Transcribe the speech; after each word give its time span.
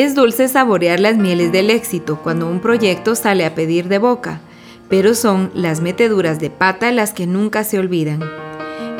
Es 0.00 0.14
dulce 0.14 0.48
saborear 0.48 0.98
las 0.98 1.18
mieles 1.18 1.52
del 1.52 1.68
éxito 1.68 2.22
cuando 2.22 2.48
un 2.48 2.60
proyecto 2.60 3.14
sale 3.14 3.44
a 3.44 3.54
pedir 3.54 3.86
de 3.88 3.98
boca, 3.98 4.40
pero 4.88 5.14
son 5.14 5.50
las 5.52 5.82
meteduras 5.82 6.40
de 6.40 6.48
pata 6.48 6.90
las 6.90 7.12
que 7.12 7.26
nunca 7.26 7.64
se 7.64 7.78
olvidan. 7.78 8.22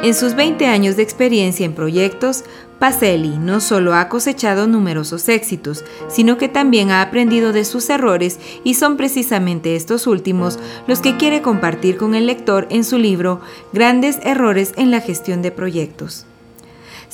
En 0.02 0.12
sus 0.12 0.34
20 0.34 0.66
años 0.66 0.96
de 0.96 1.02
experiencia 1.02 1.64
en 1.64 1.72
proyectos, 1.72 2.44
Pacelli 2.78 3.38
no 3.38 3.60
solo 3.60 3.94
ha 3.94 4.10
cosechado 4.10 4.66
numerosos 4.66 5.26
éxitos, 5.30 5.86
sino 6.10 6.36
que 6.36 6.48
también 6.48 6.90
ha 6.90 7.00
aprendido 7.00 7.54
de 7.54 7.64
sus 7.64 7.88
errores 7.88 8.38
y 8.62 8.74
son 8.74 8.98
precisamente 8.98 9.76
estos 9.76 10.06
últimos 10.06 10.58
los 10.86 11.00
que 11.00 11.16
quiere 11.16 11.40
compartir 11.40 11.96
con 11.96 12.14
el 12.14 12.26
lector 12.26 12.66
en 12.68 12.84
su 12.84 12.98
libro 12.98 13.40
Grandes 13.72 14.18
Errores 14.22 14.74
en 14.76 14.90
la 14.90 15.00
Gestión 15.00 15.40
de 15.40 15.50
Proyectos. 15.50 16.26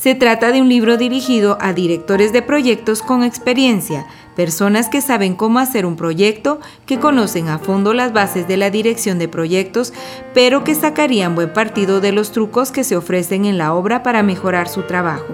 Se 0.06 0.14
trata 0.14 0.52
de 0.52 0.60
un 0.60 0.68
libro 0.68 0.96
dirigido 0.96 1.58
a 1.60 1.72
directores 1.72 2.32
de 2.32 2.40
proyectos 2.40 3.02
con 3.02 3.24
experiencia, 3.24 4.06
personas 4.36 4.88
que 4.88 5.00
saben 5.00 5.34
cómo 5.34 5.58
hacer 5.58 5.84
un 5.84 5.96
proyecto, 5.96 6.60
que 6.86 7.00
conocen 7.00 7.48
a 7.48 7.58
fondo 7.58 7.92
las 7.92 8.12
bases 8.12 8.46
de 8.46 8.56
la 8.56 8.70
dirección 8.70 9.18
de 9.18 9.26
proyectos, 9.26 9.92
pero 10.32 10.62
que 10.62 10.76
sacarían 10.76 11.34
buen 11.34 11.52
partido 11.52 12.00
de 12.00 12.12
los 12.12 12.30
trucos 12.30 12.70
que 12.70 12.84
se 12.84 12.96
ofrecen 12.96 13.46
en 13.46 13.58
la 13.58 13.74
obra 13.74 14.04
para 14.04 14.22
mejorar 14.22 14.68
su 14.68 14.82
trabajo. 14.82 15.26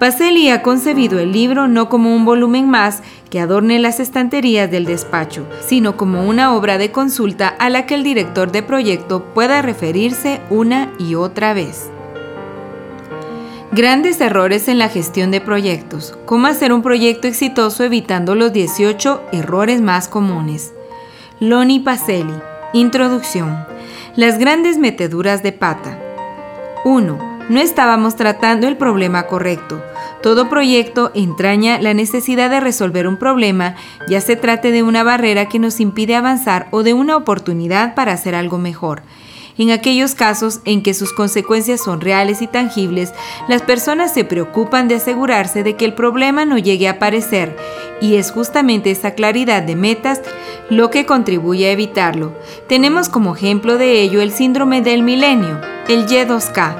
Pacelli 0.00 0.50
ha 0.50 0.62
concebido 0.62 1.20
el 1.20 1.30
libro 1.30 1.68
no 1.68 1.88
como 1.88 2.16
un 2.16 2.24
volumen 2.24 2.68
más 2.68 3.00
que 3.30 3.38
adorne 3.38 3.78
las 3.78 4.00
estanterías 4.00 4.72
del 4.72 4.86
despacho, 4.86 5.46
sino 5.64 5.96
como 5.96 6.28
una 6.28 6.56
obra 6.56 6.78
de 6.78 6.90
consulta 6.90 7.46
a 7.46 7.70
la 7.70 7.86
que 7.86 7.94
el 7.94 8.02
director 8.02 8.50
de 8.50 8.64
proyecto 8.64 9.22
pueda 9.34 9.62
referirse 9.62 10.40
una 10.50 10.92
y 10.98 11.14
otra 11.14 11.54
vez. 11.54 11.91
Grandes 13.74 14.20
errores 14.20 14.68
en 14.68 14.76
la 14.76 14.90
gestión 14.90 15.30
de 15.30 15.40
proyectos. 15.40 16.14
Cómo 16.26 16.46
hacer 16.46 16.74
un 16.74 16.82
proyecto 16.82 17.26
exitoso 17.26 17.84
evitando 17.84 18.34
los 18.34 18.52
18 18.52 19.22
errores 19.32 19.80
más 19.80 20.08
comunes. 20.08 20.74
Loni 21.40 21.80
Pacelli. 21.80 22.34
Introducción. 22.74 23.64
Las 24.14 24.38
grandes 24.38 24.76
meteduras 24.76 25.42
de 25.42 25.52
pata. 25.52 25.98
1. 26.84 27.46
No 27.48 27.60
estábamos 27.60 28.14
tratando 28.14 28.68
el 28.68 28.76
problema 28.76 29.22
correcto. 29.22 29.82
Todo 30.22 30.50
proyecto 30.50 31.10
entraña 31.14 31.80
la 31.80 31.94
necesidad 31.94 32.50
de 32.50 32.60
resolver 32.60 33.08
un 33.08 33.16
problema, 33.16 33.76
ya 34.06 34.20
se 34.20 34.36
trate 34.36 34.70
de 34.70 34.82
una 34.82 35.02
barrera 35.02 35.48
que 35.48 35.58
nos 35.58 35.80
impide 35.80 36.14
avanzar 36.14 36.68
o 36.72 36.82
de 36.82 36.92
una 36.92 37.16
oportunidad 37.16 37.94
para 37.94 38.12
hacer 38.12 38.34
algo 38.34 38.58
mejor. 38.58 39.02
En 39.58 39.70
aquellos 39.70 40.14
casos 40.14 40.60
en 40.64 40.82
que 40.82 40.94
sus 40.94 41.12
consecuencias 41.12 41.82
son 41.82 42.00
reales 42.00 42.40
y 42.40 42.46
tangibles, 42.46 43.12
las 43.48 43.62
personas 43.62 44.12
se 44.14 44.24
preocupan 44.24 44.88
de 44.88 44.94
asegurarse 44.94 45.62
de 45.62 45.76
que 45.76 45.84
el 45.84 45.94
problema 45.94 46.44
no 46.44 46.56
llegue 46.56 46.88
a 46.88 46.92
aparecer 46.92 47.56
y 48.00 48.16
es 48.16 48.30
justamente 48.30 48.90
esa 48.90 49.12
claridad 49.12 49.62
de 49.62 49.76
metas 49.76 50.22
lo 50.70 50.90
que 50.90 51.04
contribuye 51.04 51.66
a 51.66 51.72
evitarlo. 51.72 52.32
Tenemos 52.66 53.08
como 53.08 53.36
ejemplo 53.36 53.76
de 53.76 54.00
ello 54.00 54.22
el 54.22 54.32
síndrome 54.32 54.80
del 54.80 55.02
milenio, 55.02 55.60
el 55.88 56.06
Y2K, 56.06 56.74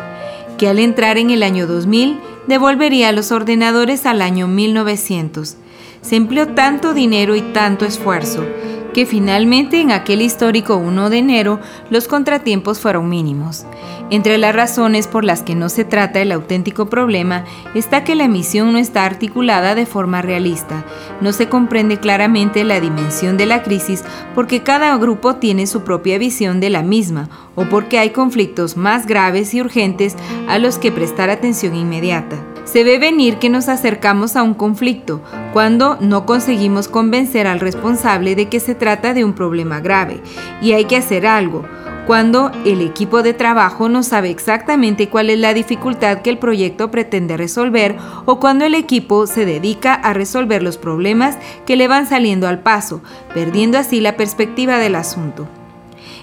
que 0.57 0.69
al 0.69 0.79
entrar 0.79 1.19
en 1.19 1.31
el 1.31 1.43
año 1.43 1.67
2000 1.67 2.21
devolvería 2.47 3.13
los 3.13 3.33
ordenadores 3.33 4.07
al 4.07 4.23
año 4.23 4.49
1900. 4.49 5.57
Se 6.01 6.17
empleó 6.17 6.49
tanto 6.49 6.95
dinero 6.95 7.37
y 7.37 7.43
tanto 7.43 7.85
esfuerzo 7.85 8.45
que 8.93 9.07
finalmente 9.07 9.81
en 9.81 9.91
aquel 9.91 10.23
histórico 10.23 10.77
1 10.77 11.11
de 11.11 11.19
enero 11.19 11.61
los 11.91 12.09
contratiempos 12.09 12.81
fueron 12.81 13.09
mínimos. 13.09 13.67
Entre 14.11 14.37
las 14.37 14.55
razones 14.55 15.07
por 15.07 15.25
las 15.25 15.43
que 15.43 15.55
no 15.55 15.69
se 15.69 15.85
trata 15.85 16.21
el 16.21 16.33
auténtico 16.33 16.87
problema 16.87 17.45
está 17.75 18.05
que 18.05 18.15
la 18.15 18.25
emisión 18.25 18.73
no 18.73 18.79
está 18.79 19.05
articulada 19.05 19.75
de 19.75 19.87
forma 19.87 20.21
realista, 20.21 20.85
no 21.21 21.33
se 21.33 21.49
comprende 21.49 21.99
claramente 21.99 22.65
la 22.65 22.81
dimensión 22.81 23.37
de 23.37 23.47
la 23.47 23.63
crisis 23.63 24.05
porque 24.35 24.63
cada 24.63 24.97
grupo 24.99 25.37
tiene 25.37 25.67
su 25.67 25.83
propia 25.83 26.19
visión 26.19 26.61
de 26.61 26.71
la 26.71 26.83
misma 26.83 27.29
o 27.55 27.65
porque 27.65 27.99
hay 27.99 28.11
conflictos 28.11 28.77
más 28.77 29.07
graves 29.07 29.55
y 29.55 29.61
urgentes 29.61 30.17
a 30.49 30.59
los 30.59 30.79
que 30.79 30.93
prestar 30.93 31.31
atención 31.31 31.75
inmediata. 31.75 32.52
Se 32.65 32.85
ve 32.85 32.99
venir 32.99 33.39
que 33.39 33.51
nos 33.51 33.69
acercamos 33.69 34.37
a 34.37 34.43
un 34.43 34.55
conflicto 34.55 35.21
cuando 35.53 35.99
no 36.01 36.25
conseguimos 36.27 36.89
convencer 36.89 37.47
al 37.47 37.61
responsable 37.61 38.35
de 38.35 38.49
que 38.49 38.61
se 38.61 38.75
trata 38.75 39.15
de 39.15 39.25
un 39.25 39.35
problema 39.35 39.81
grave 39.81 40.23
y 40.63 40.73
hay 40.73 40.85
que 40.85 40.97
hacer 40.97 41.27
algo, 41.27 41.65
cuando 42.07 42.51
el 42.65 42.81
equipo 42.81 43.23
de 43.23 43.35
trabajo 43.35 43.89
no 43.89 44.03
sabe 44.03 44.31
exactamente 44.31 45.09
cuál 45.09 45.31
es 45.31 45.39
la 45.39 45.55
dificultad 45.55 46.23
que 46.23 46.31
el 46.31 46.39
proyecto 46.39 46.91
pretende 46.91 47.37
resolver 47.37 47.97
o 48.27 48.41
cuando 48.41 48.65
el 48.65 48.75
equipo 48.75 49.27
se 49.27 49.45
dedica 49.45 49.95
a 49.95 50.13
resolver 50.13 50.63
los 50.63 50.79
problemas 50.79 51.39
que 51.67 51.77
le 51.77 51.89
van 51.89 52.07
saliendo 52.07 52.49
al 52.49 52.61
paso, 52.61 53.03
perdiendo 53.35 53.79
así 53.79 54.01
la 54.01 54.17
perspectiva 54.17 54.79
del 54.79 54.95
asunto. 54.95 55.47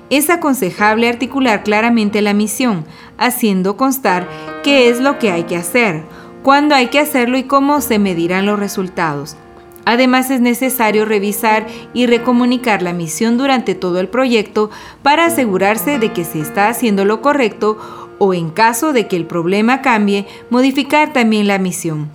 Es 0.09 0.29
aconsejable 0.29 1.07
articular 1.07 1.63
claramente 1.63 2.21
la 2.21 2.33
misión, 2.33 2.85
haciendo 3.17 3.77
constar 3.77 4.27
qué 4.63 4.89
es 4.89 4.99
lo 4.99 5.19
que 5.19 5.31
hay 5.31 5.43
que 5.43 5.55
hacer, 5.55 6.03
cuándo 6.43 6.75
hay 6.75 6.87
que 6.87 6.99
hacerlo 6.99 7.37
y 7.37 7.43
cómo 7.43 7.81
se 7.81 7.99
medirán 7.99 8.45
los 8.45 8.59
resultados. 8.59 9.37
Además 9.85 10.29
es 10.29 10.39
necesario 10.39 11.05
revisar 11.05 11.65
y 11.93 12.05
recomunicar 12.05 12.81
la 12.81 12.93
misión 12.93 13.37
durante 13.37 13.73
todo 13.73 13.99
el 13.99 14.07
proyecto 14.07 14.69
para 15.01 15.25
asegurarse 15.25 15.97
de 15.97 16.13
que 16.13 16.25
se 16.25 16.39
está 16.39 16.69
haciendo 16.69 17.05
lo 17.05 17.21
correcto 17.21 17.77
o 18.19 18.33
en 18.33 18.51
caso 18.51 18.93
de 18.93 19.07
que 19.07 19.15
el 19.15 19.25
problema 19.25 19.81
cambie, 19.81 20.27
modificar 20.49 21.11
también 21.13 21.47
la 21.47 21.57
misión. 21.57 22.09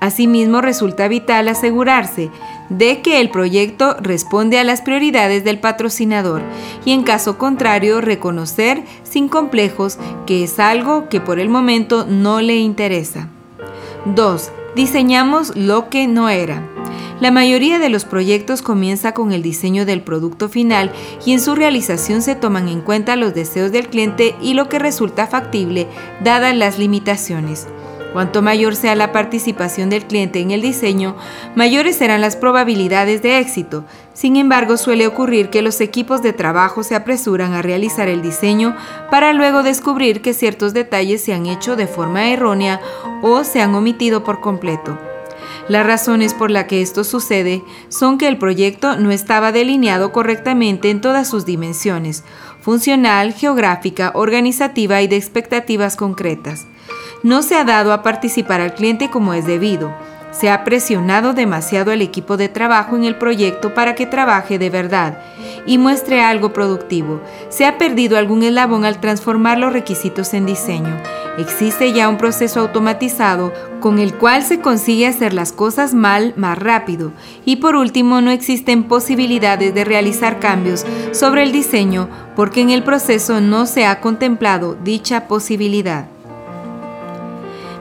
Asimismo, 0.00 0.60
resulta 0.60 1.08
vital 1.08 1.48
asegurarse 1.48 2.30
de 2.70 3.02
que 3.02 3.20
el 3.20 3.30
proyecto 3.30 3.96
responde 4.00 4.58
a 4.58 4.64
las 4.64 4.80
prioridades 4.80 5.42
del 5.44 5.58
patrocinador 5.58 6.42
y 6.84 6.92
en 6.92 7.02
caso 7.02 7.36
contrario 7.36 8.00
reconocer 8.00 8.84
sin 9.02 9.28
complejos 9.28 9.98
que 10.24 10.44
es 10.44 10.60
algo 10.60 11.08
que 11.08 11.20
por 11.20 11.40
el 11.40 11.48
momento 11.48 12.06
no 12.08 12.40
le 12.40 12.56
interesa. 12.56 13.28
2. 14.14 14.52
Diseñamos 14.74 15.56
lo 15.56 15.88
que 15.90 16.06
no 16.06 16.28
era. 16.28 16.62
La 17.20 17.30
mayoría 17.30 17.78
de 17.78 17.88
los 17.88 18.04
proyectos 18.04 18.62
comienza 18.62 19.12
con 19.12 19.32
el 19.32 19.42
diseño 19.42 19.84
del 19.84 20.02
producto 20.02 20.48
final 20.48 20.92
y 21.26 21.32
en 21.32 21.40
su 21.40 21.54
realización 21.54 22.22
se 22.22 22.36
toman 22.36 22.68
en 22.68 22.80
cuenta 22.80 23.16
los 23.16 23.34
deseos 23.34 23.72
del 23.72 23.88
cliente 23.88 24.36
y 24.40 24.54
lo 24.54 24.68
que 24.68 24.78
resulta 24.78 25.26
factible 25.26 25.88
dadas 26.22 26.56
las 26.56 26.78
limitaciones. 26.78 27.66
Cuanto 28.12 28.40
mayor 28.40 28.74
sea 28.74 28.94
la 28.94 29.12
participación 29.12 29.90
del 29.90 30.06
cliente 30.06 30.40
en 30.40 30.52
el 30.52 30.62
diseño, 30.62 31.16
mayores 31.54 31.96
serán 31.96 32.20
las 32.20 32.36
probabilidades 32.36 33.20
de 33.20 33.38
éxito. 33.38 33.84
Sin 34.18 34.34
embargo, 34.34 34.76
suele 34.76 35.06
ocurrir 35.06 35.48
que 35.48 35.62
los 35.62 35.80
equipos 35.80 36.22
de 36.22 36.32
trabajo 36.32 36.82
se 36.82 36.96
apresuran 36.96 37.52
a 37.52 37.62
realizar 37.62 38.08
el 38.08 38.20
diseño 38.20 38.74
para 39.12 39.32
luego 39.32 39.62
descubrir 39.62 40.22
que 40.22 40.34
ciertos 40.34 40.74
detalles 40.74 41.22
se 41.22 41.34
han 41.34 41.46
hecho 41.46 41.76
de 41.76 41.86
forma 41.86 42.28
errónea 42.30 42.80
o 43.22 43.44
se 43.44 43.62
han 43.62 43.76
omitido 43.76 44.24
por 44.24 44.40
completo. 44.40 44.98
Las 45.68 45.86
razones 45.86 46.34
por 46.34 46.50
las 46.50 46.64
que 46.64 46.82
esto 46.82 47.04
sucede 47.04 47.62
son 47.90 48.18
que 48.18 48.26
el 48.26 48.38
proyecto 48.38 48.96
no 48.96 49.12
estaba 49.12 49.52
delineado 49.52 50.10
correctamente 50.10 50.90
en 50.90 51.00
todas 51.00 51.28
sus 51.28 51.46
dimensiones, 51.46 52.24
funcional, 52.60 53.34
geográfica, 53.34 54.10
organizativa 54.16 55.00
y 55.00 55.06
de 55.06 55.14
expectativas 55.14 55.94
concretas 55.94 56.66
no 57.22 57.42
se 57.42 57.56
ha 57.56 57.64
dado 57.64 57.92
a 57.92 58.02
participar 58.02 58.60
al 58.60 58.74
cliente 58.74 59.10
como 59.10 59.34
es 59.34 59.46
debido. 59.46 59.92
Se 60.38 60.50
ha 60.50 60.62
presionado 60.62 61.32
demasiado 61.32 61.90
al 61.90 62.00
equipo 62.00 62.36
de 62.36 62.48
trabajo 62.48 62.96
en 62.96 63.02
el 63.04 63.16
proyecto 63.16 63.74
para 63.74 63.96
que 63.96 64.06
trabaje 64.06 64.58
de 64.58 64.70
verdad 64.70 65.18
y 65.66 65.78
muestre 65.78 66.20
algo 66.20 66.52
productivo. 66.52 67.20
Se 67.48 67.66
ha 67.66 67.76
perdido 67.76 68.16
algún 68.16 68.44
eslabón 68.44 68.84
al 68.84 69.00
transformar 69.00 69.58
los 69.58 69.72
requisitos 69.72 70.34
en 70.34 70.46
diseño. 70.46 70.96
Existe 71.38 71.92
ya 71.92 72.08
un 72.08 72.18
proceso 72.18 72.60
automatizado 72.60 73.52
con 73.80 73.98
el 73.98 74.14
cual 74.14 74.44
se 74.44 74.60
consigue 74.60 75.06
hacer 75.06 75.32
las 75.32 75.52
cosas 75.52 75.92
mal 75.92 76.34
más 76.36 76.58
rápido. 76.58 77.12
Y 77.44 77.56
por 77.56 77.74
último, 77.74 78.20
no 78.20 78.30
existen 78.30 78.84
posibilidades 78.84 79.74
de 79.74 79.84
realizar 79.84 80.38
cambios 80.38 80.84
sobre 81.12 81.42
el 81.42 81.50
diseño 81.52 82.08
porque 82.36 82.60
en 82.60 82.70
el 82.70 82.84
proceso 82.84 83.40
no 83.40 83.66
se 83.66 83.86
ha 83.86 84.00
contemplado 84.00 84.76
dicha 84.82 85.26
posibilidad. 85.26 86.06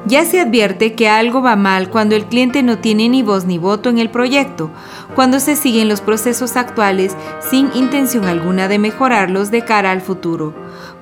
Ya 0.08 0.24
se 0.24 0.40
advierte 0.40 0.94
que 0.94 1.10
algo 1.10 1.42
va 1.42 1.58
mal 1.58 1.90
cuando 1.90 2.16
el 2.16 2.28
cliente 2.28 2.64
no 2.64 2.78
tiene 2.78 3.10
ni 3.10 3.24
voz 3.24 3.44
ni 3.44 3.58
voto 3.58 3.90
en 3.90 3.98
el 3.98 4.10
proyecto, 4.10 4.72
cuando 5.16 5.42
se 5.42 5.58
siguen 5.58 5.90
los 5.90 6.00
procesos 6.00 6.56
actuales 6.56 7.14
sin 7.42 7.70
intención 7.76 8.24
alguna 8.24 8.70
de 8.70 8.80
mejorarlos 8.80 9.52
de 9.52 9.66
cara 9.66 9.92
al 9.92 10.00
futuro, 10.00 10.54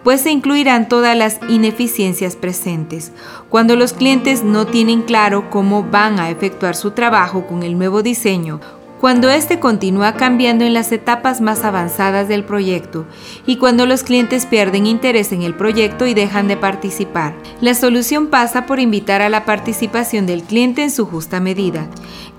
pues 0.04 0.22
se 0.22 0.32
incluirán 0.32 0.88
todas 0.90 1.16
las 1.16 1.40
ineficiencias 1.50 2.36
presentes, 2.36 3.12
cuando 3.50 3.76
los 3.76 3.94
clientes 3.94 4.44
no 4.44 4.66
tienen 4.66 5.04
claro 5.04 5.52
cómo 5.52 5.84
van 5.84 6.20
a 6.20 6.32
efectuar 6.32 6.76
su 6.76 6.92
trabajo 6.92 7.46
con 7.46 7.62
el 7.62 7.78
nuevo 7.78 8.02
diseño 8.02 8.60
cuando 9.00 9.30
éste 9.30 9.60
continúa 9.60 10.14
cambiando 10.14 10.66
en 10.66 10.74
las 10.74 10.92
etapas 10.92 11.42
más 11.42 11.64
avanzadas 11.64 12.28
del 12.28 12.44
proyecto 12.44 13.06
y 13.46 13.58
cuando 13.58 13.86
los 13.86 14.04
clientes 14.04 14.46
pierden 14.46 14.88
interés 14.88 15.32
en 15.32 15.42
el 15.42 15.54
proyecto 15.54 16.08
y 16.08 16.14
dejan 16.14 16.48
de 16.48 16.58
participar. 16.58 17.36
La 17.62 17.74
solución 17.74 18.28
pasa 18.28 18.66
por 18.66 18.80
invitar 18.80 19.22
a 19.22 19.30
la 19.30 19.46
participación 19.46 20.26
del 20.26 20.44
cliente 20.44 20.84
en 20.84 20.92
su 20.92 21.06
justa 21.06 21.40
medida, 21.40 21.88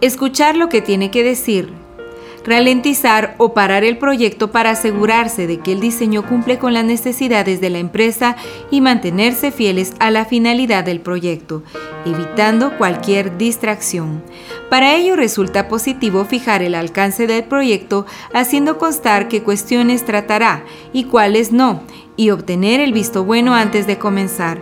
escuchar 0.00 0.56
lo 0.56 0.69
que 0.69 0.81
tiene 0.81 1.11
que 1.11 1.23
decir, 1.23 1.73
ralentizar 2.47 3.35
o 3.38 3.52
parar 3.52 3.85
el 3.85 3.99
proyecto 3.99 4.52
para 4.52 4.70
asegurarse 4.70 5.47
de 5.47 5.59
que 5.59 5.73
el 5.73 5.81
diseño 5.81 6.26
cumple 6.26 6.59
con 6.59 6.73
las 6.73 6.85
necesidades 6.85 7.61
de 7.61 7.70
la 7.70 7.79
empresa 7.79 8.37
y 8.70 8.81
mantenerse 8.81 9.50
fieles 9.50 9.94
a 9.99 10.11
la 10.11 10.25
finalidad 10.25 10.85
del 10.85 11.00
proyecto, 11.00 11.62
evitando 12.05 12.76
cualquier 12.79 13.37
distracción. 13.37 14.23
Para 14.70 14.94
ello 14.94 15.14
resulta 15.14 15.68
positivo 15.68 16.24
fijar 16.24 16.62
el 16.62 16.74
alcance 16.74 17.26
del 17.26 17.44
proyecto 17.44 18.04
haciendo 18.34 18.78
constar 18.78 19.28
qué 19.28 19.42
cuestiones 19.42 20.04
tratará 20.04 20.64
y 20.92 21.04
cuáles 21.04 21.52
no, 21.52 21.82
y 22.16 22.30
obtener 22.30 22.80
el 22.80 22.92
visto 22.92 23.24
bueno 23.24 23.54
antes 23.54 23.86
de 23.86 23.98
comenzar. 23.98 24.58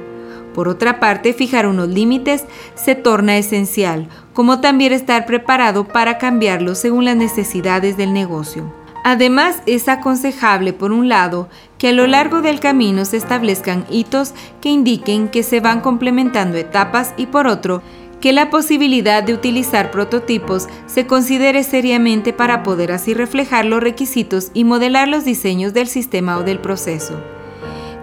Por 0.54 0.68
otra 0.68 1.00
parte, 1.00 1.32
fijar 1.32 1.66
unos 1.66 1.88
límites 1.88 2.44
se 2.74 2.94
torna 2.94 3.38
esencial, 3.38 4.08
como 4.34 4.60
también 4.60 4.92
estar 4.92 5.26
preparado 5.26 5.88
para 5.88 6.18
cambiarlos 6.18 6.78
según 6.78 7.06
las 7.06 7.16
necesidades 7.16 7.96
del 7.96 8.12
negocio. 8.12 8.72
Además, 9.06 9.62
es 9.66 9.88
aconsejable, 9.88 10.72
por 10.72 10.92
un 10.92 11.08
lado, 11.08 11.48
que 11.76 11.88
a 11.88 11.92
lo 11.92 12.06
largo 12.06 12.40
del 12.40 12.60
camino 12.60 13.04
se 13.04 13.18
establezcan 13.18 13.84
hitos 13.90 14.32
que 14.62 14.70
indiquen 14.70 15.28
que 15.28 15.42
se 15.42 15.60
van 15.60 15.82
complementando 15.82 16.56
etapas 16.56 17.12
y 17.18 17.26
por 17.26 17.46
otro, 17.46 17.82
que 18.24 18.32
la 18.32 18.48
posibilidad 18.48 19.22
de 19.22 19.34
utilizar 19.34 19.90
prototipos 19.90 20.66
se 20.86 21.06
considere 21.06 21.62
seriamente 21.62 22.32
para 22.32 22.62
poder 22.62 22.90
así 22.90 23.12
reflejar 23.12 23.66
los 23.66 23.82
requisitos 23.82 24.50
y 24.54 24.64
modelar 24.64 25.08
los 25.08 25.26
diseños 25.26 25.74
del 25.74 25.88
sistema 25.88 26.38
o 26.38 26.42
del 26.42 26.58
proceso. 26.58 27.20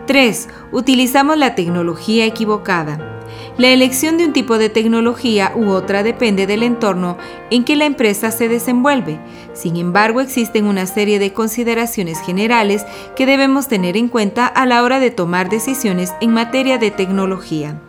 3. 0.05 0.47
Utilizamos 0.71 1.37
la 1.37 1.55
tecnología 1.55 2.23
equivocada. 2.27 3.23
La 3.57 3.69
elección 3.69 4.19
de 4.19 4.25
un 4.25 4.31
tipo 4.31 4.59
de 4.59 4.69
tecnología 4.69 5.53
u 5.55 5.71
otra 5.71 6.03
depende 6.03 6.45
del 6.45 6.61
entorno 6.61 7.17
en 7.49 7.63
que 7.63 7.75
la 7.75 7.85
empresa 7.85 8.29
se 8.29 8.47
desenvuelve. 8.47 9.17
Sin 9.53 9.75
embargo, 9.75 10.21
existen 10.21 10.65
una 10.65 10.85
serie 10.85 11.17
de 11.17 11.33
consideraciones 11.33 12.21
generales 12.21 12.85
que 13.15 13.25
debemos 13.25 13.67
tener 13.67 13.97
en 13.97 14.07
cuenta 14.07 14.45
a 14.45 14.67
la 14.67 14.83
hora 14.83 14.99
de 14.99 15.09
tomar 15.09 15.49
decisiones 15.49 16.13
en 16.21 16.31
materia 16.31 16.77
de 16.77 16.91
tecnología. 16.91 17.81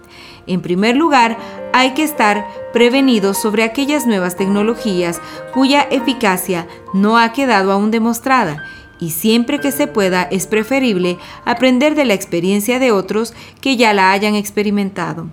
En 0.46 0.60
primer 0.60 0.96
lugar, 0.96 1.36
hay 1.72 1.94
que 1.94 2.02
estar 2.02 2.46
prevenidos 2.72 3.38
sobre 3.38 3.62
aquellas 3.64 4.06
nuevas 4.06 4.36
tecnologías 4.36 5.20
cuya 5.52 5.82
eficacia 5.82 6.66
no 6.92 7.18
ha 7.18 7.32
quedado 7.32 7.72
aún 7.72 7.90
demostrada 7.90 8.64
y 8.98 9.10
siempre 9.10 9.58
que 9.58 9.72
se 9.72 9.86
pueda 9.86 10.22
es 10.22 10.46
preferible 10.46 11.18
aprender 11.44 11.94
de 11.94 12.04
la 12.04 12.14
experiencia 12.14 12.78
de 12.78 12.92
otros 12.92 13.34
que 13.60 13.76
ya 13.76 13.92
la 13.92 14.12
hayan 14.12 14.36
experimentado. 14.36 15.26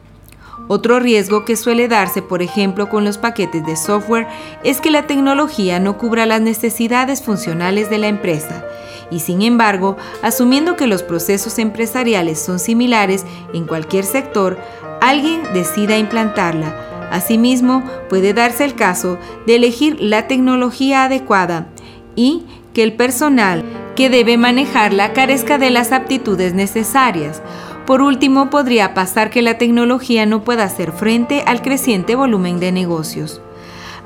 Otro 0.68 1.00
riesgo 1.00 1.46
que 1.46 1.56
suele 1.56 1.88
darse, 1.88 2.22
por 2.22 2.42
ejemplo, 2.42 2.90
con 2.90 3.04
los 3.04 3.18
paquetes 3.18 3.66
de 3.66 3.76
software 3.76 4.28
es 4.64 4.82
que 4.82 4.92
la 4.92 5.08
tecnología 5.08 5.80
no 5.80 5.98
cubra 5.98 6.26
las 6.26 6.42
necesidades 6.42 7.22
funcionales 7.22 7.90
de 7.90 7.98
la 7.98 8.08
empresa 8.08 8.66
y 9.12 9.20
sin 9.20 9.42
embargo, 9.42 9.98
asumiendo 10.22 10.76
que 10.76 10.88
los 10.88 11.04
procesos 11.04 11.60
empresariales 11.60 12.40
son 12.40 12.60
similares 12.60 13.26
en 13.54 13.66
cualquier 13.66 14.06
sector, 14.06 14.58
alguien 15.02 15.42
decida 15.54 15.98
implantarla. 15.98 17.10
Asimismo, 17.12 17.84
puede 18.10 18.34
darse 18.34 18.66
el 18.66 18.76
caso 18.76 19.18
de 19.48 19.56
elegir 19.56 19.98
la 20.00 20.28
tecnología 20.28 21.06
adecuada 21.06 21.68
y 22.16 22.44
que 22.74 22.84
el 22.84 22.94
personal 22.94 23.64
que 23.96 24.10
debe 24.10 24.38
manejarla 24.38 25.14
carezca 25.14 25.58
de 25.58 25.72
las 25.72 25.92
aptitudes 25.92 26.54
necesarias. 26.54 27.42
Por 27.86 28.02
último, 28.02 28.52
podría 28.52 28.94
pasar 28.94 29.32
que 29.32 29.42
la 29.42 29.58
tecnología 29.58 30.28
no 30.28 30.44
pueda 30.44 30.64
hacer 30.64 30.92
frente 30.92 31.44
al 31.48 31.62
creciente 31.64 32.16
volumen 32.16 32.60
de 32.60 32.72
negocios. 32.72 33.42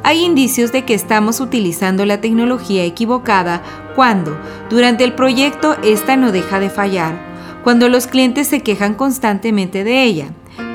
Hay 0.06 0.23
indicios 0.23 0.71
de 0.71 0.83
que 0.83 0.94
estamos 0.94 1.39
utilizando 1.39 2.06
la 2.06 2.19
tecnología 2.19 2.83
equivocada 2.83 3.61
cuando, 3.95 4.38
durante 4.69 5.04
el 5.04 5.13
proyecto, 5.13 5.75
esta 5.84 6.16
no 6.16 6.31
deja 6.31 6.60
de 6.60 6.69
fallar, 6.69 7.34
cuando 7.63 7.90
los 7.90 8.07
clientes 8.07 8.48
se 8.48 8.62
quejan 8.62 8.94
constantemente 8.94 9.84
de 9.84 10.04
ella, 10.04 10.28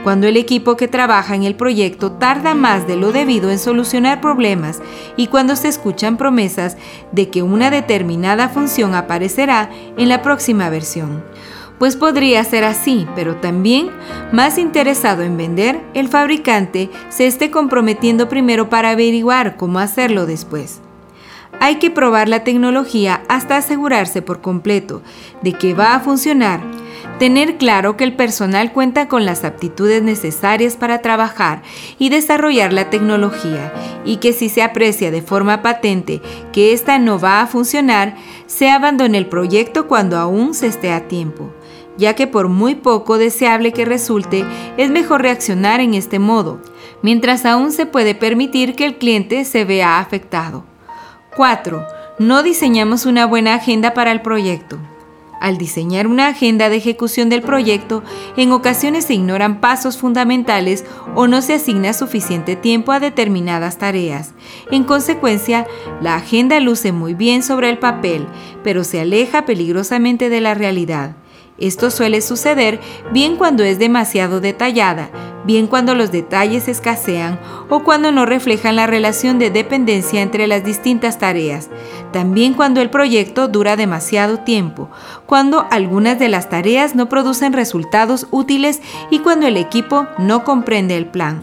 cuando 0.02 0.26
el 0.26 0.36
equipo 0.36 0.76
que 0.76 0.88
trabaja 0.88 1.34
en 1.34 1.42
el 1.42 1.54
proyecto 1.54 2.12
tarda 2.12 2.54
más 2.54 2.86
de 2.86 2.96
lo 2.96 3.12
debido 3.12 3.50
en 3.50 3.58
solucionar 3.58 4.20
problemas 4.20 4.80
y 5.16 5.26
cuando 5.26 5.54
se 5.54 5.68
escuchan 5.68 6.16
promesas 6.16 6.76
de 7.12 7.28
que 7.28 7.42
una 7.42 7.70
determinada 7.70 8.48
función 8.48 8.94
aparecerá 8.94 9.70
en 9.96 10.08
la 10.08 10.22
próxima 10.22 10.70
versión. 10.70 11.22
Pues 11.78 11.94
podría 11.94 12.42
ser 12.42 12.64
así, 12.64 13.06
pero 13.14 13.36
también, 13.36 13.90
más 14.32 14.58
interesado 14.58 15.22
en 15.22 15.36
vender, 15.36 15.80
el 15.94 16.08
fabricante 16.08 16.90
se 17.08 17.26
esté 17.26 17.50
comprometiendo 17.50 18.28
primero 18.28 18.68
para 18.68 18.90
averiguar 18.90 19.56
cómo 19.56 19.78
hacerlo 19.78 20.26
después. 20.26 20.80
Hay 21.60 21.76
que 21.76 21.90
probar 21.90 22.28
la 22.28 22.44
tecnología 22.44 23.22
hasta 23.28 23.56
asegurarse 23.56 24.22
por 24.22 24.40
completo 24.40 25.02
de 25.42 25.52
que 25.52 25.74
va 25.74 25.94
a 25.94 26.00
funcionar 26.00 26.60
Tener 27.18 27.56
claro 27.56 27.96
que 27.96 28.04
el 28.04 28.14
personal 28.14 28.72
cuenta 28.72 29.08
con 29.08 29.24
las 29.24 29.42
aptitudes 29.44 30.02
necesarias 30.04 30.76
para 30.76 31.02
trabajar 31.02 31.62
y 31.98 32.10
desarrollar 32.10 32.72
la 32.72 32.90
tecnología 32.90 33.72
y 34.04 34.18
que 34.18 34.32
si 34.32 34.48
se 34.48 34.62
aprecia 34.62 35.10
de 35.10 35.20
forma 35.20 35.60
patente 35.60 36.20
que 36.52 36.72
ésta 36.72 37.00
no 37.00 37.18
va 37.18 37.40
a 37.40 37.48
funcionar, 37.48 38.14
se 38.46 38.70
abandone 38.70 39.18
el 39.18 39.26
proyecto 39.26 39.88
cuando 39.88 40.16
aún 40.16 40.54
se 40.54 40.68
esté 40.68 40.92
a 40.92 41.08
tiempo, 41.08 41.50
ya 41.96 42.14
que 42.14 42.28
por 42.28 42.48
muy 42.48 42.76
poco 42.76 43.18
deseable 43.18 43.72
que 43.72 43.84
resulte, 43.84 44.44
es 44.76 44.88
mejor 44.88 45.22
reaccionar 45.22 45.80
en 45.80 45.94
este 45.94 46.20
modo, 46.20 46.60
mientras 47.02 47.44
aún 47.44 47.72
se 47.72 47.84
puede 47.84 48.14
permitir 48.14 48.76
que 48.76 48.86
el 48.86 48.96
cliente 48.96 49.44
se 49.44 49.64
vea 49.64 49.98
afectado. 49.98 50.64
4. 51.38 51.86
No 52.18 52.42
diseñamos 52.42 53.06
una 53.06 53.24
buena 53.24 53.54
agenda 53.54 53.94
para 53.94 54.10
el 54.10 54.22
proyecto. 54.22 54.76
Al 55.40 55.56
diseñar 55.56 56.08
una 56.08 56.26
agenda 56.26 56.68
de 56.68 56.74
ejecución 56.74 57.28
del 57.28 57.42
proyecto, 57.42 58.02
en 58.36 58.50
ocasiones 58.50 59.04
se 59.04 59.14
ignoran 59.14 59.60
pasos 59.60 59.98
fundamentales 59.98 60.84
o 61.14 61.28
no 61.28 61.40
se 61.40 61.54
asigna 61.54 61.92
suficiente 61.92 62.56
tiempo 62.56 62.90
a 62.90 62.98
determinadas 62.98 63.78
tareas. 63.78 64.32
En 64.72 64.82
consecuencia, 64.82 65.64
la 66.00 66.16
agenda 66.16 66.58
luce 66.58 66.90
muy 66.90 67.14
bien 67.14 67.44
sobre 67.44 67.70
el 67.70 67.78
papel, 67.78 68.26
pero 68.64 68.82
se 68.82 69.00
aleja 69.00 69.46
peligrosamente 69.46 70.30
de 70.30 70.40
la 70.40 70.54
realidad. 70.54 71.14
Esto 71.58 71.90
suele 71.90 72.20
suceder 72.20 72.80
bien 73.12 73.36
cuando 73.36 73.64
es 73.64 73.78
demasiado 73.78 74.40
detallada, 74.40 75.10
bien 75.44 75.66
cuando 75.66 75.94
los 75.94 76.12
detalles 76.12 76.68
escasean 76.68 77.40
o 77.68 77.82
cuando 77.82 78.12
no 78.12 78.26
reflejan 78.26 78.76
la 78.76 78.86
relación 78.86 79.38
de 79.38 79.50
dependencia 79.50 80.22
entre 80.22 80.46
las 80.46 80.62
distintas 80.62 81.18
tareas, 81.18 81.68
también 82.12 82.54
cuando 82.54 82.80
el 82.80 82.90
proyecto 82.90 83.48
dura 83.48 83.76
demasiado 83.76 84.38
tiempo, 84.40 84.88
cuando 85.26 85.66
algunas 85.70 86.18
de 86.18 86.28
las 86.28 86.48
tareas 86.48 86.94
no 86.94 87.08
producen 87.08 87.52
resultados 87.52 88.26
útiles 88.30 88.80
y 89.10 89.18
cuando 89.18 89.46
el 89.46 89.56
equipo 89.56 90.06
no 90.18 90.44
comprende 90.44 90.96
el 90.96 91.06
plan 91.06 91.42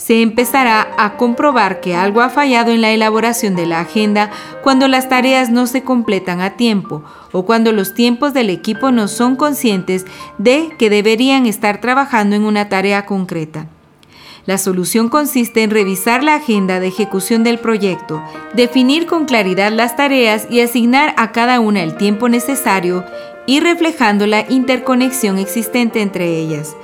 se 0.00 0.22
empezará 0.22 0.94
a 0.96 1.18
comprobar 1.18 1.80
que 1.80 1.94
algo 1.94 2.22
ha 2.22 2.30
fallado 2.30 2.72
en 2.72 2.80
la 2.80 2.90
elaboración 2.90 3.54
de 3.54 3.66
la 3.66 3.80
agenda 3.80 4.30
cuando 4.62 4.88
las 4.88 5.10
tareas 5.10 5.50
no 5.50 5.66
se 5.66 5.82
completan 5.82 6.40
a 6.40 6.56
tiempo 6.56 7.02
o 7.32 7.44
cuando 7.44 7.70
los 7.70 7.92
tiempos 7.92 8.32
del 8.32 8.48
equipo 8.48 8.92
no 8.92 9.08
son 9.08 9.36
conscientes 9.36 10.06
de 10.38 10.70
que 10.78 10.88
deberían 10.88 11.44
estar 11.44 11.82
trabajando 11.82 12.34
en 12.34 12.44
una 12.44 12.70
tarea 12.70 13.04
concreta. 13.04 13.68
La 14.46 14.56
solución 14.56 15.10
consiste 15.10 15.62
en 15.62 15.70
revisar 15.70 16.24
la 16.24 16.36
agenda 16.36 16.80
de 16.80 16.86
ejecución 16.88 17.44
del 17.44 17.58
proyecto, 17.58 18.22
definir 18.54 19.04
con 19.04 19.26
claridad 19.26 19.70
las 19.70 19.96
tareas 19.96 20.46
y 20.48 20.62
asignar 20.62 21.12
a 21.18 21.30
cada 21.30 21.60
una 21.60 21.82
el 21.82 21.98
tiempo 21.98 22.30
necesario 22.30 23.04
y 23.46 23.60
reflejando 23.60 24.26
la 24.26 24.46
interconexión 24.48 25.36
existente 25.36 26.00
entre 26.00 26.38
ellas. 26.38 26.74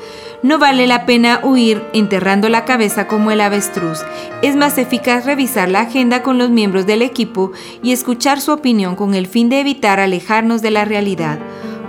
No 0.42 0.58
vale 0.58 0.86
la 0.86 1.06
pena 1.06 1.40
huir 1.42 1.82
enterrando 1.92 2.48
la 2.48 2.64
cabeza 2.64 3.06
como 3.06 3.30
el 3.30 3.40
avestruz. 3.40 4.00
Es 4.42 4.54
más 4.54 4.78
eficaz 4.78 5.24
revisar 5.24 5.68
la 5.68 5.80
agenda 5.80 6.22
con 6.22 6.38
los 6.38 6.50
miembros 6.50 6.86
del 6.86 7.02
equipo 7.02 7.52
y 7.82 7.92
escuchar 7.92 8.40
su 8.40 8.52
opinión 8.52 8.96
con 8.96 9.14
el 9.14 9.26
fin 9.26 9.48
de 9.48 9.60
evitar 9.60 9.98
alejarnos 9.98 10.62
de 10.62 10.70
la 10.70 10.84
realidad. 10.84 11.38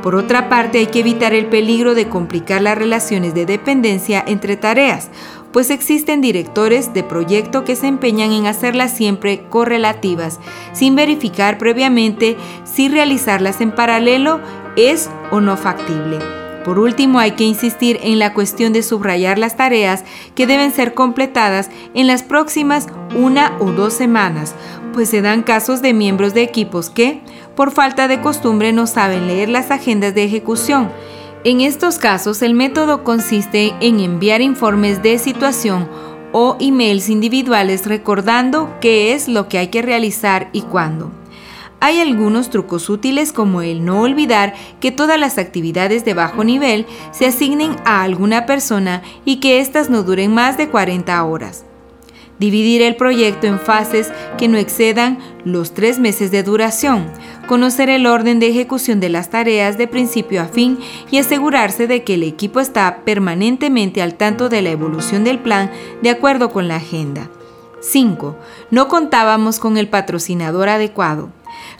Por 0.01 0.15
otra 0.15 0.47
parte, 0.47 0.77
hay 0.77 0.87
que 0.87 0.99
evitar 1.01 1.33
el 1.33 1.47
peligro 1.47 1.93
de 1.93 2.07
complicar 2.07 2.61
las 2.61 2.77
relaciones 2.77 3.33
de 3.33 3.45
dependencia 3.45 4.23
entre 4.25 4.55
tareas, 4.55 5.09
pues 5.51 5.69
existen 5.69 6.21
directores 6.21 6.93
de 6.93 7.03
proyecto 7.03 7.65
que 7.65 7.75
se 7.75 7.87
empeñan 7.87 8.31
en 8.31 8.45
hacerlas 8.45 8.95
siempre 8.95 9.43
correlativas, 9.49 10.39
sin 10.71 10.95
verificar 10.95 11.57
previamente 11.57 12.37
si 12.63 12.89
realizarlas 12.89 13.59
en 13.59 13.71
paralelo 13.71 14.39
es 14.75 15.09
o 15.31 15.41
no 15.41 15.57
factible. 15.57 16.46
Por 16.67 16.79
último, 16.79 17.19
hay 17.19 17.31
que 17.31 17.45
insistir 17.45 17.97
en 18.03 18.19
la 18.19 18.33
cuestión 18.33 18.73
de 18.73 18.83
subrayar 18.83 19.37
las 19.37 19.55
tareas 19.55 20.03
que 20.35 20.45
deben 20.45 20.73
ser 20.73 20.93
completadas 20.93 21.69
en 21.93 22.07
las 22.07 22.23
próximas 22.23 22.87
una 23.15 23.55
o 23.61 23.71
dos 23.71 23.93
semanas, 23.93 24.53
pues 24.91 25.07
se 25.07 25.21
dan 25.21 25.43
casos 25.43 25.81
de 25.81 25.93
miembros 25.93 26.33
de 26.33 26.41
equipos 26.41 26.89
que, 26.89 27.21
por 27.55 27.71
falta 27.71 28.09
de 28.09 28.19
costumbre, 28.19 28.73
no 28.73 28.85
saben 28.85 29.27
leer 29.27 29.47
las 29.47 29.71
agendas 29.71 30.13
de 30.13 30.25
ejecución. 30.25 30.91
En 31.45 31.61
estos 31.61 31.99
casos, 31.99 32.41
el 32.41 32.53
método 32.53 33.05
consiste 33.05 33.73
en 33.79 34.01
enviar 34.01 34.41
informes 34.41 35.01
de 35.01 35.19
situación 35.19 35.87
o 36.33 36.57
emails 36.59 37.07
individuales 37.07 37.85
recordando 37.85 38.75
qué 38.81 39.13
es 39.13 39.29
lo 39.29 39.47
que 39.47 39.57
hay 39.57 39.67
que 39.69 39.81
realizar 39.81 40.49
y 40.51 40.63
cuándo. 40.63 41.13
Hay 41.79 41.99
algunos 41.99 42.49
trucos 42.49 42.89
útiles 42.89 43.31
como 43.31 43.61
el 43.61 43.85
no 43.85 44.01
olvidar 44.01 44.55
que 44.79 44.91
todas 44.91 45.19
las 45.19 45.37
actividades 45.37 46.03
de 46.05 46.15
bajo 46.15 46.43
nivel 46.43 46.87
se 47.11 47.27
asignen 47.27 47.75
a 47.85 48.01
alguna 48.01 48.47
persona 48.47 49.03
y 49.25 49.39
que 49.39 49.59
éstas 49.59 49.89
no 49.89 50.01
duren 50.01 50.33
más 50.33 50.57
de 50.57 50.69
40 50.69 51.23
horas. 51.23 51.65
Dividir 52.39 52.81
el 52.81 52.95
proyecto 52.95 53.47
en 53.47 53.59
fases 53.59 54.11
que 54.37 54.47
no 54.47 54.57
excedan 54.57 55.19
los 55.43 55.73
tres 55.73 55.97
meses 55.97 56.29
de 56.29 56.43
duración, 56.43 57.05
conocer 57.47 57.89
el 57.89 58.05
orden 58.05 58.39
de 58.39 58.47
ejecución 58.47 58.99
de 58.99 59.09
las 59.09 59.29
tareas 59.29 59.77
de 59.77 59.87
principio 59.87 60.41
a 60.41 60.45
fin 60.45 60.79
y 61.11 61.17
asegurarse 61.17 61.87
de 61.87 62.03
que 62.03 62.15
el 62.15 62.23
equipo 62.23 62.59
está 62.59 63.01
permanentemente 63.05 64.01
al 64.01 64.15
tanto 64.15 64.49
de 64.49 64.61
la 64.61 64.69
evolución 64.69 65.23
del 65.23 65.39
plan 65.39 65.71
de 66.01 66.09
acuerdo 66.09 66.51
con 66.51 66.67
la 66.67 66.75
agenda. 66.75 67.29
5. 67.81 68.35
No 68.71 68.87
contábamos 68.87 69.59
con 69.59 69.77
el 69.77 69.87
patrocinador 69.87 70.69
adecuado. 70.69 71.29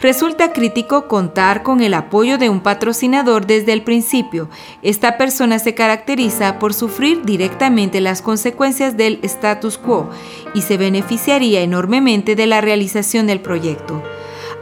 Resulta 0.02 0.54
crítico 0.54 1.08
contar 1.08 1.64
con 1.64 1.82
el 1.82 1.94
apoyo 1.94 2.38
de 2.38 2.50
un 2.50 2.62
patrocinador 2.62 3.48
desde 3.48 3.74
el 3.74 3.84
principio. 3.84 4.50
Esta 4.82 5.18
persona 5.18 5.60
se 5.60 5.74
caracteriza 5.74 6.60
por 6.60 6.74
sufrir 6.74 7.24
directamente 7.24 8.00
las 8.02 8.22
consecuencias 8.22 8.96
del 8.96 9.20
status 9.24 9.78
quo 9.78 10.10
y 10.54 10.62
se 10.62 10.78
beneficiaría 10.78 11.62
enormemente 11.62 12.36
de 12.36 12.48
la 12.48 12.62
realización 12.62 13.28
del 13.28 13.40
proyecto. 13.40 14.04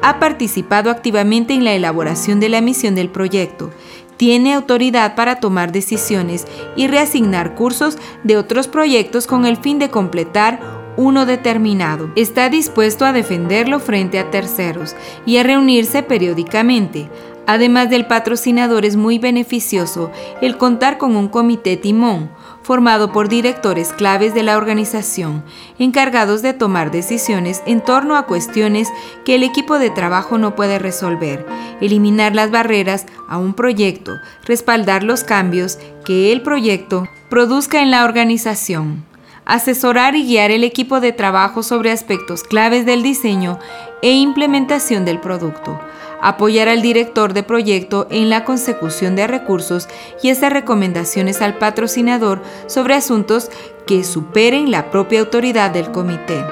Ha 0.02 0.20
participado 0.20 0.90
activamente 0.90 1.54
en 1.54 1.64
la 1.64 1.74
elaboración 1.74 2.40
de 2.40 2.50
la 2.50 2.62
misión 2.62 2.96
del 2.96 3.10
proyecto 3.10 3.72
tiene 4.18 4.54
autoridad 4.54 5.16
para 5.16 5.40
tomar 5.42 5.72
decisiones 5.72 6.48
y 6.76 6.88
reasignar 6.88 7.56
cursos 7.56 7.98
de 8.24 8.38
otros 8.38 8.68
proyectos 8.68 9.28
con 9.28 9.46
el 9.46 9.58
fin 9.58 9.80
de 9.80 9.90
completar 9.90 10.85
uno 10.98 11.26
determinado. 11.26 12.10
Está 12.16 12.50
dispuesto 12.50 13.06
a 13.06 13.14
defenderlo 13.14 13.80
frente 13.80 14.20
a 14.20 14.32
terceros 14.32 14.96
y 15.26 15.38
a 15.38 15.44
reunirse 15.44 16.04
periódicamente. 16.04 17.10
Además 17.48 17.90
del 17.92 18.08
patrocinador 18.08 18.86
es 18.86 18.96
muy 18.96 19.20
beneficioso 19.20 20.12
el 20.42 20.58
contar 20.58 20.98
con 20.98 21.16
un 21.16 21.28
comité 21.28 21.78
timón, 21.78 22.32
formado 22.64 23.12
por 23.12 23.30
directores 23.30 23.94
claves 23.94 24.34
de 24.34 24.42
la 24.42 24.58
organización, 24.58 25.44
encargados 25.78 26.42
de 26.42 26.54
tomar 26.54 26.90
decisiones 26.90 27.62
en 27.68 27.82
torno 27.82 28.16
a 28.16 28.26
cuestiones 28.26 28.90
que 29.24 29.36
el 29.36 29.44
equipo 29.44 29.78
de 29.78 29.92
trabajo 29.92 30.40
no 30.40 30.56
puede 30.56 30.80
resolver, 30.80 31.46
eliminar 31.82 32.34
las 32.34 32.50
barreras 32.50 33.06
a 33.30 33.38
un 33.38 33.54
proyecto, 33.54 34.14
respaldar 34.46 35.04
los 35.04 35.24
cambios 35.24 35.78
que 36.04 36.32
el 36.32 36.42
proyecto 36.42 37.08
produzca 37.30 37.84
en 37.84 37.92
la 37.92 38.06
organización 38.06 39.06
asesorar 39.46 40.16
y 40.16 40.26
guiar 40.26 40.52
el 40.52 40.64
equipo 40.64 41.00
de 41.00 41.12
trabajo 41.12 41.64
sobre 41.64 41.92
aspectos 41.92 42.44
claves 42.44 42.86
del 42.86 43.04
diseño 43.04 43.60
e 44.02 44.12
implementación 44.12 45.06
del 45.06 45.20
producto, 45.20 45.80
apoyar 46.22 46.68
al 46.68 46.82
director 46.82 47.34
de 47.34 47.44
proyecto 47.44 48.08
en 48.10 48.30
la 48.30 48.44
consecución 48.44 49.16
de 49.16 49.28
recursos 49.28 49.88
y 50.22 50.30
hacer 50.30 50.54
recomendaciones 50.54 51.42
al 51.42 51.58
patrocinador 51.58 52.42
sobre 52.68 52.96
asuntos 52.96 53.50
que 53.88 54.04
superen 54.04 54.72
la 54.72 54.90
propia 54.90 55.20
autoridad 55.20 55.72
del 55.72 55.92
comité 55.92 56.44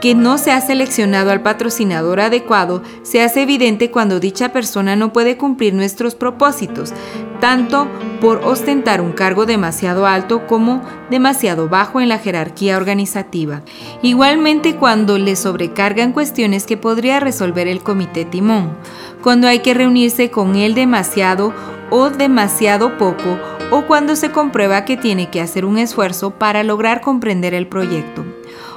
que 0.00 0.14
no 0.14 0.38
se 0.38 0.52
ha 0.52 0.60
seleccionado 0.60 1.30
al 1.30 1.42
patrocinador 1.42 2.20
adecuado 2.20 2.82
se 3.02 3.22
hace 3.22 3.42
evidente 3.42 3.90
cuando 3.90 4.20
dicha 4.20 4.52
persona 4.52 4.96
no 4.96 5.12
puede 5.12 5.36
cumplir 5.36 5.74
nuestros 5.74 6.14
propósitos, 6.14 6.92
tanto 7.40 7.88
por 8.20 8.38
ostentar 8.38 9.00
un 9.00 9.12
cargo 9.12 9.46
demasiado 9.46 10.06
alto 10.06 10.46
como 10.46 10.82
demasiado 11.10 11.68
bajo 11.68 12.00
en 12.00 12.08
la 12.08 12.18
jerarquía 12.18 12.76
organizativa. 12.76 13.62
Igualmente 14.02 14.76
cuando 14.76 15.18
le 15.18 15.36
sobrecargan 15.36 16.12
cuestiones 16.12 16.66
que 16.66 16.76
podría 16.76 17.20
resolver 17.20 17.68
el 17.68 17.82
comité 17.82 18.24
timón, 18.24 18.76
cuando 19.22 19.48
hay 19.48 19.60
que 19.60 19.74
reunirse 19.74 20.30
con 20.30 20.56
él 20.56 20.74
demasiado 20.74 21.52
o 21.90 22.10
demasiado 22.10 22.98
poco, 22.98 23.38
o 23.70 23.82
cuando 23.82 24.16
se 24.16 24.30
comprueba 24.30 24.84
que 24.84 24.96
tiene 24.96 25.28
que 25.30 25.40
hacer 25.40 25.64
un 25.64 25.78
esfuerzo 25.78 26.30
para 26.30 26.62
lograr 26.62 27.00
comprender 27.00 27.54
el 27.54 27.66
proyecto. 27.66 28.24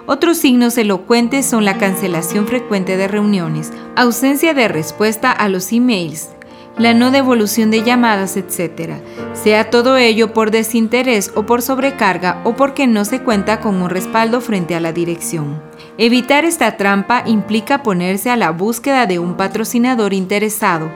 Otros 0.07 0.37
signos 0.37 0.77
elocuentes 0.77 1.45
son 1.45 1.63
la 1.63 1.77
cancelación 1.77 2.47
frecuente 2.47 2.97
de 2.97 3.07
reuniones, 3.07 3.71
ausencia 3.95 4.53
de 4.53 4.67
respuesta 4.67 5.31
a 5.31 5.47
los 5.47 5.71
emails, 5.71 6.29
la 6.77 6.93
no 6.93 7.11
devolución 7.11 7.69
de 7.69 7.83
llamadas, 7.83 8.35
etc. 8.37 8.93
Sea 9.33 9.69
todo 9.69 9.97
ello 9.97 10.33
por 10.33 10.51
desinterés 10.51 11.31
o 11.35 11.45
por 11.45 11.61
sobrecarga 11.61 12.41
o 12.43 12.55
porque 12.55 12.87
no 12.87 13.05
se 13.05 13.21
cuenta 13.21 13.59
con 13.59 13.81
un 13.81 13.89
respaldo 13.89 14.41
frente 14.41 14.75
a 14.75 14.79
la 14.79 14.91
dirección. 14.91 15.70
Evitar 15.97 16.45
esta 16.45 16.77
trampa 16.77 17.23
implica 17.25 17.83
ponerse 17.83 18.29
a 18.29 18.37
la 18.37 18.51
búsqueda 18.51 19.05
de 19.05 19.19
un 19.19 19.35
patrocinador 19.35 20.13
interesado, 20.13 20.89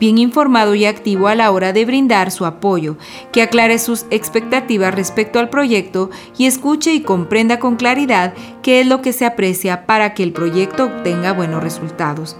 bien 0.00 0.18
informado 0.18 0.74
y 0.74 0.86
activo 0.86 1.28
a 1.28 1.36
la 1.36 1.50
hora 1.52 1.72
de 1.72 1.84
brindar 1.84 2.32
su 2.32 2.44
apoyo, 2.44 2.96
que 3.32 3.42
aclare 3.42 3.78
sus 3.78 4.06
expectativas 4.10 4.94
respecto 4.94 5.38
al 5.38 5.50
proyecto 5.50 6.10
y 6.36 6.46
escuche 6.46 6.92
y 6.92 7.00
comprenda 7.02 7.60
con 7.60 7.76
claridad 7.76 8.34
qué 8.62 8.80
es 8.80 8.86
lo 8.86 9.02
que 9.02 9.12
se 9.12 9.24
aprecia 9.24 9.86
para 9.86 10.14
que 10.14 10.24
el 10.24 10.32
proyecto 10.32 10.86
obtenga 10.86 11.32
buenos 11.32 11.62
resultados. 11.62 12.36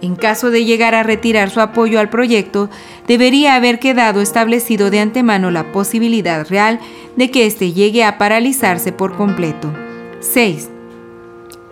En 0.00 0.14
caso 0.14 0.50
de 0.50 0.64
llegar 0.64 0.94
a 0.94 1.02
retirar 1.02 1.50
su 1.50 1.60
apoyo 1.60 1.98
al 1.98 2.08
proyecto, 2.08 2.70
debería 3.08 3.56
haber 3.56 3.80
quedado 3.80 4.20
establecido 4.20 4.90
de 4.90 5.00
antemano 5.00 5.50
la 5.50 5.72
posibilidad 5.72 6.46
real 6.48 6.78
de 7.16 7.32
que 7.32 7.46
éste 7.46 7.72
llegue 7.72 8.04
a 8.04 8.16
paralizarse 8.16 8.92
por 8.92 9.16
completo. 9.16 9.72
6. 10.20 10.70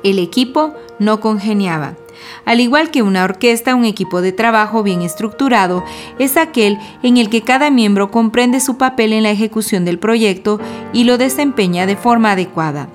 El 0.06 0.20
equipo 0.20 0.72
no 1.00 1.18
congeniaba. 1.18 1.96
Al 2.44 2.60
igual 2.60 2.92
que 2.92 3.02
una 3.02 3.25
orquesta, 3.25 3.75
un 3.75 3.84
equipo 3.84 4.20
de 4.20 4.30
trabajo 4.30 4.84
bien 4.84 5.02
estructurado 5.02 5.82
es 6.20 6.36
aquel 6.36 6.78
en 7.02 7.16
el 7.16 7.28
que 7.28 7.42
cada 7.42 7.72
miembro 7.72 8.12
comprende 8.12 8.60
su 8.60 8.78
papel 8.78 9.12
en 9.12 9.25
la 9.25 9.32
ejecución 9.32 9.84
del 9.84 9.98
proyecto 9.98 10.60
y 10.92 11.02
lo 11.02 11.18
desempeña 11.18 11.86
de 11.86 11.96
forma 11.96 12.30
adecuada. 12.30 12.88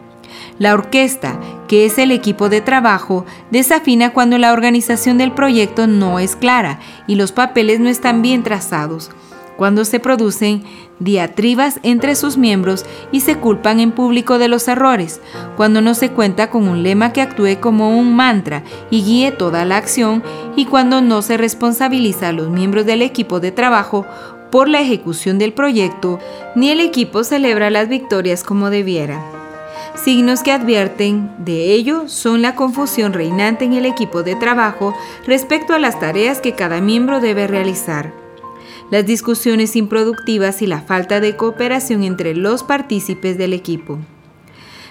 La 0.58 0.74
orquesta, 0.74 1.38
que 1.68 1.86
es 1.86 1.98
el 1.98 2.12
equipo 2.12 2.48
de 2.48 2.62
trabajo, 2.62 3.26
desafina 3.52 4.14
cuando 4.14 4.38
la 4.38 4.54
organización 4.54 5.18
del 5.18 5.34
proyecto 5.34 5.88
no 5.88 6.18
es 6.18 6.38
clara 6.38 6.80
y 7.08 7.16
los 7.16 7.34
papeles 7.34 7.82
no 7.82 7.90
están 7.90 8.22
bien 8.22 8.42
trazados, 8.42 9.12
cuando 9.58 9.84
se 9.84 10.00
producen 10.00 10.64
diatribas 11.02 11.80
entre 11.84 12.16
sus 12.16 12.38
miembros 12.38 12.86
y 13.12 13.22
se 13.22 13.36
culpan 13.36 13.80
en 13.80 13.92
público 13.92 14.38
de 14.38 14.48
los 14.48 14.68
errores, 14.68 15.20
cuando 15.58 15.82
no 15.82 15.94
se 15.94 16.12
cuenta 16.12 16.50
con 16.50 16.68
un 16.68 16.84
lema 16.84 17.12
que 17.12 17.22
actúe 17.22 17.60
como 17.60 17.98
un 17.98 18.16
mantra 18.16 18.64
y 18.90 19.04
guíe 19.04 19.32
toda 19.32 19.66
la 19.66 19.78
acción 19.78 20.24
y 20.56 20.66
cuando 20.66 21.02
no 21.02 21.22
se 21.22 21.38
responsabiliza 21.38 22.30
a 22.30 22.34
los 22.34 22.50
miembros 22.50 22.86
del 22.86 23.02
equipo 23.02 23.40
de 23.40 23.52
trabajo 23.52 24.06
por 24.52 24.68
la 24.68 24.82
ejecución 24.82 25.40
del 25.40 25.54
proyecto, 25.54 26.20
ni 26.56 26.70
el 26.70 26.82
equipo 26.82 27.24
celebra 27.24 27.70
las 27.70 27.88
victorias 27.88 28.44
como 28.44 28.70
debiera. 28.70 29.22
Signos 29.96 30.42
que 30.42 30.52
advierten 30.52 31.32
de 31.38 31.74
ello 31.74 32.08
son 32.08 32.42
la 32.42 32.56
confusión 32.56 33.14
reinante 33.14 33.66
en 33.66 33.74
el 33.74 33.86
equipo 33.86 34.24
de 34.24 34.36
trabajo 34.36 34.94
respecto 35.26 35.74
a 35.74 35.80
las 35.80 36.00
tareas 36.00 36.40
que 36.40 36.54
cada 36.54 36.82
miembro 36.82 37.20
debe 37.20 37.48
realizar, 37.48 38.12
las 38.92 39.06
discusiones 39.06 39.76
improductivas 39.76 40.62
y 40.62 40.68
la 40.68 40.82
falta 40.82 41.20
de 41.20 41.36
cooperación 41.36 42.04
entre 42.04 42.36
los 42.36 42.64
partícipes 42.64 43.38
del 43.38 43.54
equipo. 43.54 43.98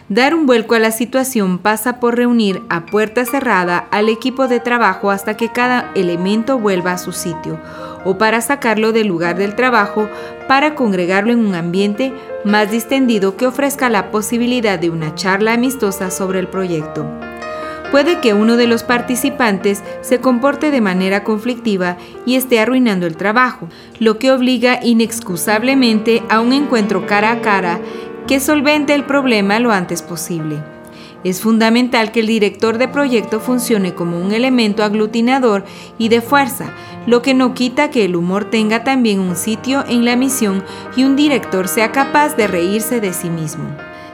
Dar 0.09 0.35
un 0.35 0.47
vuelco 0.47 0.75
a 0.75 0.81
la 0.81 0.91
situación 0.91 1.59
pasa 1.59 2.01
por 2.01 2.17
reunir 2.17 2.63
a 2.69 2.87
puerta 2.87 3.25
cerrada 3.25 3.87
al 3.93 4.09
equipo 4.09 4.49
de 4.49 4.59
trabajo 4.59 5.13
hasta 5.13 5.37
que 5.37 5.53
cada 5.53 5.93
elemento 5.95 6.59
vuelva 6.59 6.93
a 6.93 6.99
su 6.99 7.13
sitio 7.13 7.61
o 8.05 8.19
para 8.19 8.41
sacarlo 8.41 8.91
del 8.91 9.07
lugar 9.07 9.37
del 9.37 9.55
trabajo 9.55 10.09
para 10.49 10.75
congregarlo 10.75 11.33
en 11.33 11.47
un 11.47 11.55
ambiente 11.55 12.13
más 12.45 12.71
distendido 12.71 13.37
que 13.37 13.47
ofrezca 13.47 13.89
la 13.89 14.11
posibilidad 14.11 14.81
de 14.81 14.91
una 14.91 15.15
charla 15.15 15.53
amistosa 15.53 16.11
sobre 16.11 16.41
el 16.41 16.49
proyecto. 16.49 17.07
Puede 17.91 18.21
que 18.21 18.35
uno 18.35 18.57
de 18.57 18.67
los 18.67 18.83
participantes 18.83 19.83
se 20.01 20.21
comporte 20.21 20.71
de 20.71 20.81
manera 20.81 21.25
conflictiva 21.25 21.97
y 22.27 22.37
esté 22.37 22.61
arruinando 22.61 23.07
el 23.07 23.17
trabajo, 23.17 23.69
lo 23.99 24.19
que 24.19 24.31
obliga 24.31 24.81
inexcusablemente 24.83 26.23
a 26.29 26.41
un 26.41 26.53
encuentro 26.53 27.07
cara 27.07 27.33
a 27.33 27.41
cara 27.41 27.81
que 28.27 28.41
solvente 28.41 28.95
el 28.95 29.05
problema 29.05 29.59
lo 29.59 29.73
antes 29.73 30.03
posible. 30.03 30.63
Es 31.23 31.43
fundamental 31.43 32.13
que 32.13 32.21
el 32.21 32.27
director 32.27 32.79
de 32.79 32.89
proyecto 32.89 33.41
funcione 33.41 33.95
como 33.95 34.19
un 34.19 34.33
elemento 34.33 34.83
aglutinador 34.83 35.65
y 35.99 36.09
de 36.09 36.23
fuerza, 36.23 36.73
lo 37.07 37.21
que 37.21 37.35
no 37.35 37.53
quita 37.53 37.91
que 37.91 38.07
el 38.07 38.17
humor 38.17 38.47
tenga 38.47 38.85
también 38.85 39.21
un 39.21 39.37
sitio 39.37 39.85
en 39.87 40.05
la 40.05 40.17
misión 40.17 40.65
y 40.97 41.05
un 41.05 41.17
director 41.17 41.69
sea 41.69 41.93
capaz 41.93 42.37
de 42.37 42.47
reírse 42.47 43.01
de 43.01 43.13
sí 43.13 43.29
mismo. 43.29 43.65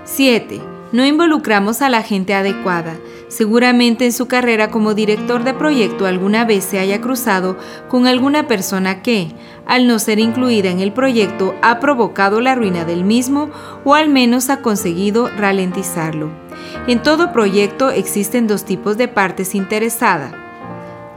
7. 0.05 0.61
No 0.93 1.05
involucramos 1.05 1.83
a 1.83 1.89
la 1.89 2.03
gente 2.03 2.35
adecuada. 2.35 2.97
Seguramente 3.29 4.05
en 4.05 4.13
su 4.13 4.29
carrera 4.29 4.71
como 4.71 4.95
director 4.95 5.43
de 5.43 5.53
proyecto 5.53 6.07
alguna 6.07 6.45
vez 6.45 6.65
se 6.65 6.79
haya 6.79 7.01
cruzado 7.01 7.57
con 7.89 8.07
alguna 8.07 8.47
persona 8.47 9.03
que, 9.03 9.33
al 9.67 9.89
no 9.89 9.99
ser 9.99 10.21
incluida 10.21 10.71
en 10.71 10.79
el 10.79 10.93
proyecto, 10.93 11.57
ha 11.61 11.81
provocado 11.81 12.41
la 12.41 12.55
ruina 12.55 12.85
del 12.85 13.03
mismo 13.03 13.51
o 13.85 13.95
al 13.95 14.09
menos 14.09 14.49
ha 14.49 14.63
conseguido 14.63 15.29
ralentizarlo. 15.37 16.31
En 16.87 17.03
todo 17.03 17.33
proyecto 17.33 17.91
existen 17.91 18.47
dos 18.47 18.65
tipos 18.65 18.97
de 18.97 19.09
partes 19.09 19.57
interesadas. 19.57 20.33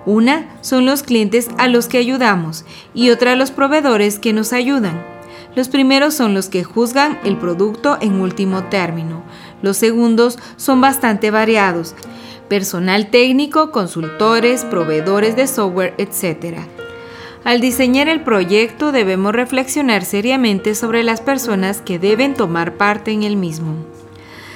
Una 0.07 0.47
son 0.61 0.87
los 0.87 1.03
clientes 1.03 1.49
a 1.59 1.67
los 1.67 1.87
que 1.87 1.99
ayudamos 1.99 2.65
y 2.95 3.11
otra 3.11 3.35
los 3.35 3.51
proveedores 3.51 4.17
que 4.17 4.33
nos 4.33 4.53
ayudan. 4.53 4.99
Los 5.55 5.67
primeros 5.67 6.13
son 6.13 6.33
los 6.33 6.47
que 6.47 6.63
juzgan 6.63 7.19
el 7.23 7.37
producto 7.37 7.97
en 8.01 8.21
último 8.21 8.63
término. 8.65 9.23
Los 9.61 9.77
segundos 9.77 10.37
son 10.57 10.81
bastante 10.81 11.31
variados. 11.31 11.95
Personal 12.47 13.09
técnico, 13.09 13.71
consultores, 13.71 14.65
proveedores 14.65 15.35
de 15.35 15.47
software, 15.47 15.93
etc. 15.97 16.57
Al 17.43 17.61
diseñar 17.61 18.09
el 18.09 18.21
proyecto 18.21 18.91
debemos 18.91 19.33
reflexionar 19.33 20.03
seriamente 20.03 20.75
sobre 20.75 21.03
las 21.03 21.21
personas 21.21 21.81
que 21.81 21.99
deben 21.99 22.33
tomar 22.33 22.73
parte 22.73 23.11
en 23.11 23.23
el 23.23 23.35
mismo. 23.35 23.75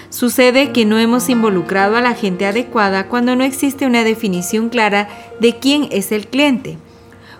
Sucede 0.09 0.71
que 0.71 0.85
no 0.85 0.99
hemos 0.99 1.29
involucrado 1.29 1.95
a 1.95 2.01
la 2.01 2.13
gente 2.13 2.45
adecuada 2.45 3.07
cuando 3.07 3.35
no 3.35 3.43
existe 3.43 3.85
una 3.85 4.03
definición 4.03 4.69
clara 4.69 5.09
de 5.39 5.57
quién 5.57 5.87
es 5.91 6.11
el 6.11 6.27
cliente 6.27 6.77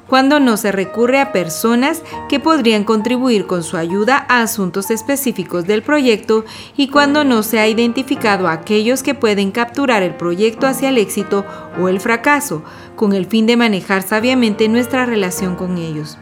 cuando 0.08 0.40
no 0.40 0.58
se 0.58 0.72
recurre 0.72 1.20
a 1.20 1.32
personas 1.32 2.02
que 2.30 2.40
podrían 2.40 2.84
contribuir 2.84 3.48
con 3.48 3.64
su 3.64 3.78
ayuda 3.78 4.26
a 4.30 4.42
asuntos 4.42 4.92
específicos 4.92 5.66
del 5.66 5.82
proyecto 5.82 6.46
y 6.76 6.90
cuando 6.90 7.24
no 7.24 7.44
se 7.44 7.60
ha 7.60 7.68
identificado 7.68 8.48
a 8.48 8.54
aquellos 8.54 9.04
que 9.04 9.16
pueden 9.16 9.52
capturar 9.52 10.04
el 10.04 10.16
proyecto 10.16 10.68
hacia 10.68 10.90
el 10.90 10.98
éxito 10.98 11.46
o 11.80 11.88
el 11.88 12.00
fracaso, 12.00 12.64
con 12.96 13.14
el 13.14 13.26
fin 13.26 13.46
de 13.46 13.58
manejar 13.58 14.02
sabiamente 14.04 14.68
nuestra 14.68 15.06
relación 15.06 15.56
con 15.56 15.78
ellos. 15.78 16.18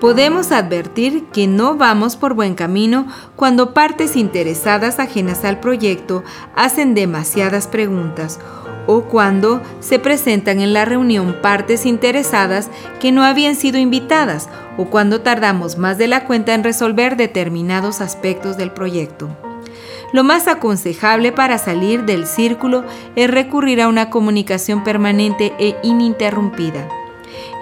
Podemos 0.00 0.50
advertir 0.50 1.26
que 1.26 1.46
no 1.46 1.76
vamos 1.76 2.16
por 2.16 2.34
buen 2.34 2.56
camino 2.56 3.06
cuando 3.36 3.72
partes 3.72 4.16
interesadas 4.16 4.98
ajenas 4.98 5.44
al 5.44 5.60
proyecto 5.60 6.24
hacen 6.56 6.94
demasiadas 6.94 7.68
preguntas 7.68 8.40
o 8.86 9.02
cuando 9.02 9.62
se 9.80 9.98
presentan 9.98 10.60
en 10.60 10.72
la 10.72 10.84
reunión 10.84 11.36
partes 11.42 11.86
interesadas 11.86 12.70
que 13.00 13.12
no 13.12 13.22
habían 13.24 13.54
sido 13.54 13.78
invitadas 13.78 14.48
o 14.76 14.86
cuando 14.86 15.20
tardamos 15.20 15.78
más 15.78 15.98
de 15.98 16.08
la 16.08 16.24
cuenta 16.24 16.54
en 16.54 16.64
resolver 16.64 17.16
determinados 17.16 18.00
aspectos 18.00 18.56
del 18.56 18.72
proyecto. 18.72 19.28
Lo 20.12 20.24
más 20.24 20.46
aconsejable 20.46 21.32
para 21.32 21.56
salir 21.56 22.04
del 22.04 22.26
círculo 22.26 22.84
es 23.16 23.30
recurrir 23.30 23.80
a 23.80 23.88
una 23.88 24.10
comunicación 24.10 24.84
permanente 24.84 25.54
e 25.58 25.76
ininterrumpida. 25.82 26.86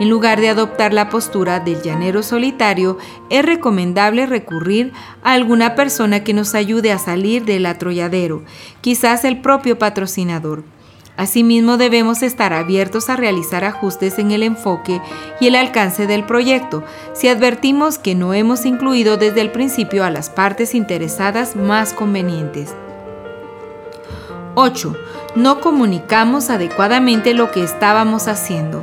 En 0.00 0.08
lugar 0.08 0.40
de 0.40 0.48
adoptar 0.48 0.92
la 0.92 1.10
postura 1.10 1.60
del 1.60 1.82
llanero 1.82 2.22
solitario, 2.22 2.98
es 3.28 3.44
recomendable 3.44 4.26
recurrir 4.26 4.92
a 5.22 5.32
alguna 5.32 5.74
persona 5.74 6.24
que 6.24 6.34
nos 6.34 6.54
ayude 6.54 6.90
a 6.90 6.98
salir 6.98 7.44
del 7.44 7.66
atrolladero, 7.66 8.42
quizás 8.80 9.24
el 9.24 9.42
propio 9.42 9.78
patrocinador. 9.78 10.64
Asimismo, 11.20 11.76
debemos 11.76 12.22
estar 12.22 12.54
abiertos 12.54 13.10
a 13.10 13.16
realizar 13.16 13.62
ajustes 13.62 14.18
en 14.18 14.30
el 14.30 14.42
enfoque 14.42 15.02
y 15.38 15.48
el 15.48 15.54
alcance 15.54 16.06
del 16.06 16.24
proyecto 16.24 16.82
si 17.12 17.28
advertimos 17.28 17.98
que 17.98 18.14
no 18.14 18.32
hemos 18.32 18.64
incluido 18.64 19.18
desde 19.18 19.42
el 19.42 19.52
principio 19.52 20.02
a 20.02 20.08
las 20.08 20.30
partes 20.30 20.74
interesadas 20.74 21.56
más 21.56 21.92
convenientes. 21.92 22.74
8. 24.54 24.96
No 25.34 25.60
comunicamos 25.60 26.48
adecuadamente 26.48 27.34
lo 27.34 27.50
que 27.50 27.64
estábamos 27.64 28.26
haciendo. 28.26 28.82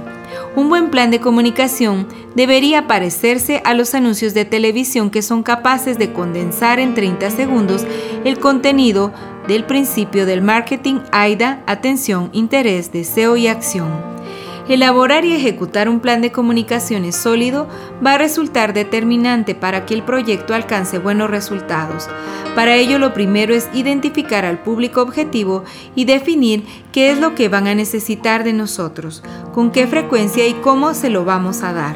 Un 0.56 0.70
buen 0.70 0.92
plan 0.92 1.10
de 1.10 1.20
comunicación 1.20 2.08
debería 2.36 2.86
parecerse 2.86 3.64
a 3.66 3.74
los 3.74 3.96
anuncios 3.96 4.36
de 4.36 4.46
televisión 4.46 5.10
que 5.10 5.24
son 5.24 5.42
capaces 5.42 5.98
de 5.98 6.14
condensar 6.14 6.80
en 6.80 6.94
30 6.94 7.32
segundos 7.32 7.84
el 8.26 8.38
contenido 8.38 9.12
del 9.48 9.64
principio 9.64 10.26
del 10.26 10.42
marketing 10.42 11.00
AIDA, 11.12 11.64
atención, 11.66 12.30
interés, 12.34 12.92
deseo 12.92 13.38
y 13.38 13.48
acción. 13.48 13.90
Elaborar 14.70 15.24
y 15.24 15.34
ejecutar 15.34 15.88
un 15.88 16.02
plan 16.02 16.22
de 16.22 16.34
comunicaciones 16.34 17.16
sólido 17.16 17.70
va 18.06 18.16
a 18.16 18.18
resultar 18.18 18.74
determinante 18.74 19.56
para 19.56 19.86
que 19.86 19.94
el 19.94 20.04
proyecto 20.04 20.54
alcance 20.54 21.00
buenos 21.00 21.30
resultados. 21.30 22.10
Para 22.54 22.76
ello 22.76 23.00
lo 23.00 23.14
primero 23.14 23.54
es 23.54 23.70
identificar 23.74 24.44
al 24.44 24.60
público 24.60 25.02
objetivo 25.02 25.64
y 25.96 26.04
definir 26.04 26.66
qué 26.92 27.12
es 27.12 27.18
lo 27.18 27.34
que 27.34 27.48
van 27.48 27.68
a 27.68 27.76
necesitar 27.76 28.44
de 28.44 28.52
nosotros, 28.52 29.24
con 29.54 29.72
qué 29.72 29.88
frecuencia 29.88 30.46
y 30.46 30.56
cómo 30.56 30.94
se 30.94 31.10
lo 31.10 31.24
vamos 31.24 31.64
a 31.64 31.72
dar. 31.72 31.96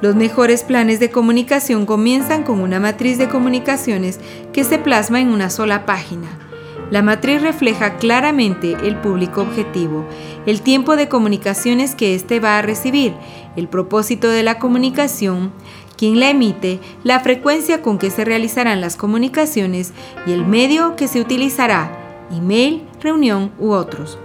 Los 0.00 0.14
mejores 0.14 0.62
planes 0.62 1.00
de 1.00 1.10
comunicación 1.10 1.86
comienzan 1.86 2.44
con 2.44 2.60
una 2.60 2.78
matriz 2.78 3.18
de 3.18 3.28
comunicaciones 3.28 4.20
que 4.52 4.62
se 4.62 4.78
plasma 4.78 5.20
en 5.20 5.28
una 5.28 5.50
sola 5.50 5.86
página. 5.86 6.45
La 6.90 7.02
matriz 7.02 7.42
refleja 7.42 7.96
claramente 7.96 8.76
el 8.84 8.96
público 8.96 9.40
objetivo, 9.40 10.04
el 10.46 10.62
tiempo 10.62 10.94
de 10.94 11.08
comunicaciones 11.08 11.96
que 11.96 12.14
éste 12.14 12.38
va 12.38 12.58
a 12.58 12.62
recibir, 12.62 13.12
el 13.56 13.66
propósito 13.66 14.28
de 14.28 14.44
la 14.44 14.60
comunicación, 14.60 15.52
quién 15.96 16.20
la 16.20 16.30
emite, 16.30 16.78
la 17.02 17.18
frecuencia 17.20 17.82
con 17.82 17.98
que 17.98 18.10
se 18.10 18.24
realizarán 18.24 18.80
las 18.80 18.96
comunicaciones 18.96 19.92
y 20.26 20.32
el 20.32 20.46
medio 20.46 20.94
que 20.94 21.08
se 21.08 21.20
utilizará, 21.20 21.90
email, 22.30 22.84
reunión 23.00 23.50
u 23.58 23.72
otros. 23.72 24.18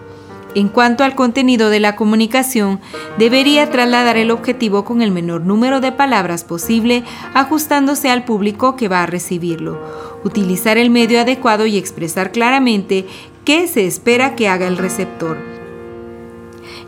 En 0.54 0.68
cuanto 0.68 1.06
al 1.06 1.16
contenido 1.16 1.70
de 1.70 1.80
la 1.80 1.96
comunicación, 1.96 2.82
debería 3.18 3.70
trasladar 3.70 4.18
el 4.18 4.32
objetivo 4.32 4.84
con 4.84 5.02
el 5.02 5.12
menor 5.12 5.42
número 5.42 5.80
de 5.80 5.94
palabras 5.94 6.44
posible, 6.44 7.04
ajustándose 7.34 8.10
al 8.10 8.26
público 8.26 8.76
que 8.76 8.90
va 8.90 9.04
a 9.04 9.06
recibirlo. 9.06 9.80
Utilizar 10.26 10.78
el 10.78 10.90
medio 10.90 11.22
adecuado 11.22 11.66
y 11.66 11.78
expresar 11.78 12.32
claramente 12.32 13.06
qué 13.46 13.68
se 13.68 13.88
espera 13.88 14.36
que 14.36 14.50
haga 14.50 14.68
el 14.68 14.78
receptor. 14.78 15.38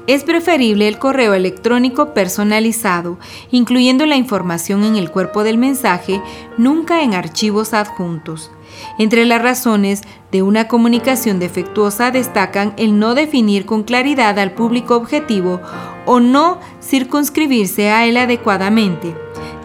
Es 0.06 0.26
preferible 0.26 0.90
el 0.90 1.00
correo 1.00 1.34
electrónico 1.34 2.14
personalizado, 2.14 3.18
incluyendo 3.52 4.06
la 4.06 4.18
información 4.18 4.84
en 4.84 4.98
el 4.98 5.10
cuerpo 5.10 5.46
del 5.46 5.58
mensaje, 5.58 6.22
nunca 6.58 7.04
en 7.04 7.14
archivos 7.14 7.74
adjuntos. 7.74 8.52
Entre 9.00 9.26
las 9.26 9.42
razones 9.42 10.02
de 10.34 10.42
una 10.42 10.68
comunicación 10.68 11.38
defectuosa 11.38 12.10
destacan 12.10 12.74
el 12.78 12.98
no 12.98 13.14
definir 13.14 13.68
con 13.68 13.84
claridad 13.84 14.40
al 14.40 14.52
público 14.52 14.96
objetivo 14.98 15.62
o 16.08 16.20
no 16.20 16.60
circunscribirse 16.82 17.92
a 17.92 18.08
él 18.08 18.18
adecuadamente. 18.18 19.16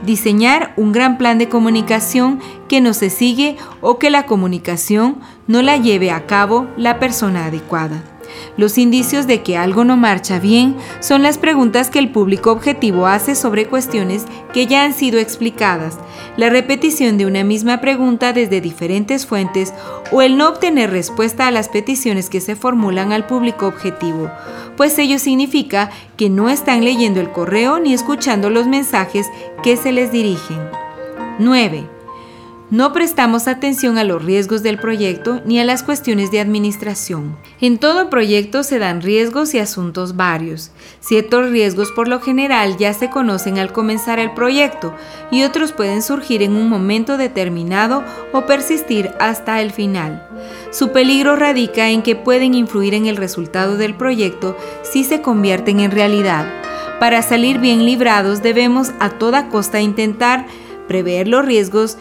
Diseñar 0.04 0.74
un 0.76 0.92
gran 0.92 1.16
plan 1.16 1.38
de 1.38 1.48
comunicación 1.48 2.40
que 2.68 2.82
no 2.82 2.92
se 2.92 3.08
sigue 3.08 3.56
o 3.80 3.98
que 3.98 4.10
la 4.10 4.26
comunicación 4.26 5.16
no 5.46 5.62
la 5.62 5.78
lleve 5.78 6.10
a 6.10 6.26
cabo 6.26 6.68
la 6.76 6.98
persona 6.98 7.46
adecuada. 7.46 8.04
Los 8.56 8.78
indicios 8.78 9.26
de 9.26 9.42
que 9.42 9.56
algo 9.56 9.84
no 9.84 9.96
marcha 9.96 10.38
bien 10.38 10.76
son 11.00 11.22
las 11.22 11.38
preguntas 11.38 11.90
que 11.90 11.98
el 11.98 12.10
público 12.10 12.52
objetivo 12.52 13.06
hace 13.06 13.34
sobre 13.34 13.66
cuestiones 13.66 14.24
que 14.52 14.66
ya 14.66 14.84
han 14.84 14.94
sido 14.94 15.18
explicadas, 15.18 15.98
la 16.36 16.50
repetición 16.50 17.18
de 17.18 17.26
una 17.26 17.44
misma 17.44 17.80
pregunta 17.80 18.32
desde 18.32 18.60
diferentes 18.60 19.26
fuentes 19.26 19.72
o 20.12 20.22
el 20.22 20.36
no 20.36 20.48
obtener 20.48 20.90
respuesta 20.90 21.46
a 21.46 21.50
las 21.50 21.68
peticiones 21.68 22.30
que 22.30 22.40
se 22.40 22.56
formulan 22.56 23.12
al 23.12 23.26
público 23.26 23.66
objetivo, 23.66 24.30
pues 24.76 24.98
ello 24.98 25.18
significa 25.18 25.90
que 26.16 26.30
no 26.30 26.48
están 26.48 26.84
leyendo 26.84 27.20
el 27.20 27.30
correo 27.30 27.78
ni 27.78 27.94
escuchando 27.94 28.50
los 28.50 28.66
mensajes 28.66 29.26
que 29.62 29.76
se 29.76 29.92
les 29.92 30.12
dirigen. 30.12 30.58
9. 31.38 31.97
No 32.70 32.92
prestamos 32.92 33.48
atención 33.48 33.96
a 33.96 34.04
los 34.04 34.22
riesgos 34.22 34.62
del 34.62 34.78
proyecto 34.78 35.40
ni 35.46 35.58
a 35.58 35.64
las 35.64 35.82
cuestiones 35.82 36.30
de 36.30 36.38
administración. 36.38 37.38
En 37.62 37.78
todo 37.78 38.10
proyecto 38.10 38.62
se 38.62 38.78
dan 38.78 39.00
riesgos 39.00 39.54
y 39.54 39.58
asuntos 39.58 40.16
varios. 40.16 40.70
Ciertos 41.00 41.48
riesgos 41.48 41.90
por 41.92 42.08
lo 42.08 42.20
general 42.20 42.76
ya 42.76 42.92
se 42.92 43.08
conocen 43.08 43.58
al 43.58 43.72
comenzar 43.72 44.18
el 44.18 44.34
proyecto 44.34 44.94
y 45.30 45.44
otros 45.44 45.72
pueden 45.72 46.02
surgir 46.02 46.42
en 46.42 46.56
un 46.56 46.68
momento 46.68 47.16
determinado 47.16 48.04
o 48.34 48.44
persistir 48.44 49.12
hasta 49.18 49.62
el 49.62 49.72
final. 49.72 50.28
Su 50.70 50.92
peligro 50.92 51.36
radica 51.36 51.88
en 51.88 52.02
que 52.02 52.16
pueden 52.16 52.52
influir 52.52 52.92
en 52.92 53.06
el 53.06 53.16
resultado 53.16 53.78
del 53.78 53.94
proyecto 53.94 54.58
si 54.82 55.04
se 55.04 55.22
convierten 55.22 55.80
en 55.80 55.90
realidad. 55.90 56.46
Para 57.00 57.22
salir 57.22 57.60
bien 57.60 57.86
librados 57.86 58.42
debemos 58.42 58.90
a 59.00 59.08
toda 59.08 59.48
costa 59.48 59.80
intentar 59.80 60.46
prever 60.86 61.28
los 61.28 61.44
riesgos 61.44 61.96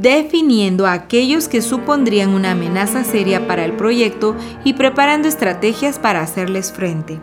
definiendo 0.00 0.86
aquellos 0.86 1.48
que 1.48 1.62
supondrían 1.62 2.30
una 2.30 2.52
amenaza 2.52 3.04
seria 3.04 3.46
para 3.46 3.64
el 3.64 3.72
proyecto 3.72 4.36
y 4.64 4.74
preparando 4.74 5.28
estrategias 5.28 5.98
para 5.98 6.20
hacerles 6.20 6.72
frente. 6.72 7.20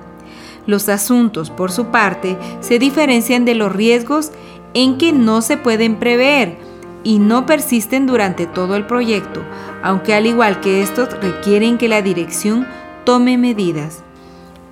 Los 0.68 0.90
asuntos, 0.90 1.52
por 1.52 1.72
su 1.72 1.88
parte, 1.88 2.38
se 2.60 2.80
diferencian 2.80 3.46
de 3.46 3.56
los 3.56 3.72
riesgos 3.72 4.32
en 4.74 4.98
que 4.98 5.14
no 5.14 5.42
se 5.42 5.58
pueden 5.58 5.98
prever 5.98 6.58
y 7.04 7.20
no 7.20 7.46
persisten 7.46 8.08
durante 8.08 8.48
todo 8.48 8.76
el 8.76 8.86
proyecto, 8.86 9.42
aunque 9.84 10.14
al 10.14 10.26
igual 10.26 10.60
que 10.60 10.82
estos 10.82 11.10
requieren 11.22 11.78
que 11.78 11.88
la 11.88 12.02
dirección 12.02 12.68
tome 13.06 13.38
medidas. 13.38 14.04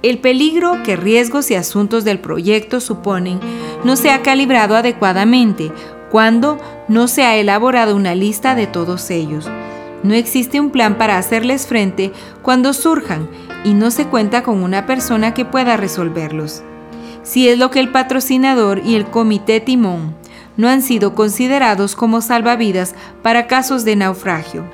El 0.01 0.17
peligro 0.17 0.83
que 0.83 0.97
riesgos 0.97 1.49
y 1.51 1.55
asuntos 1.55 2.03
del 2.03 2.19
proyecto 2.19 2.81
suponen 2.81 3.39
no 3.85 3.95
se 3.95 4.09
ha 4.09 4.21
calibrado 4.21 4.75
adecuadamente 4.75 5.71
cuando 6.13 6.59
no 6.87 7.07
se 7.07 7.23
ha 7.23 7.37
elaborado 7.37 7.95
una 7.95 8.13
lista 8.13 8.53
de 8.53 8.67
todos 8.67 9.09
ellos. 9.09 9.49
No 10.03 10.13
existe 10.13 10.59
un 10.59 10.69
plan 10.69 10.99
para 10.99 11.17
hacerles 11.17 11.65
frente 11.65 12.11
cuando 12.43 12.73
surjan 12.73 13.27
y 13.63 13.73
no 13.73 13.89
se 13.89 14.05
cuenta 14.05 14.43
con 14.43 14.61
una 14.61 14.85
persona 14.85 15.33
que 15.33 15.43
pueda 15.43 15.75
resolverlos. 15.75 16.61
Si 17.23 17.49
es 17.49 17.57
lo 17.57 17.71
que 17.71 17.79
el 17.79 17.89
patrocinador 17.89 18.83
y 18.85 18.93
el 18.93 19.07
comité 19.07 19.59
timón 19.59 20.13
no 20.55 20.69
han 20.69 20.83
sido 20.83 21.15
considerados 21.15 21.95
como 21.95 22.21
salvavidas 22.21 22.93
para 23.23 23.47
casos 23.47 23.83
de 23.83 23.95
naufragio. 23.95 24.65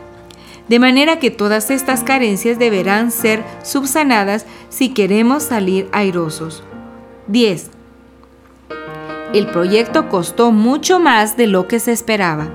De 0.68 0.78
manera 0.78 1.20
que 1.20 1.32
todas 1.32 1.72
estas 1.72 2.04
carencias 2.04 2.60
deberán 2.60 3.12
ser 3.12 3.46
subsanadas 3.64 4.46
si 4.68 4.90
queremos 4.90 5.44
salir 5.44 5.88
airosos. 5.94 6.66
10. 7.28 7.79
El 9.32 9.46
proyecto 9.46 10.10
costó 10.10 10.52
mucho 10.52 11.00
más 11.00 11.38
de 11.38 11.46
lo 11.46 11.68
que 11.68 11.80
se 11.80 11.92
esperaba. 11.92 12.50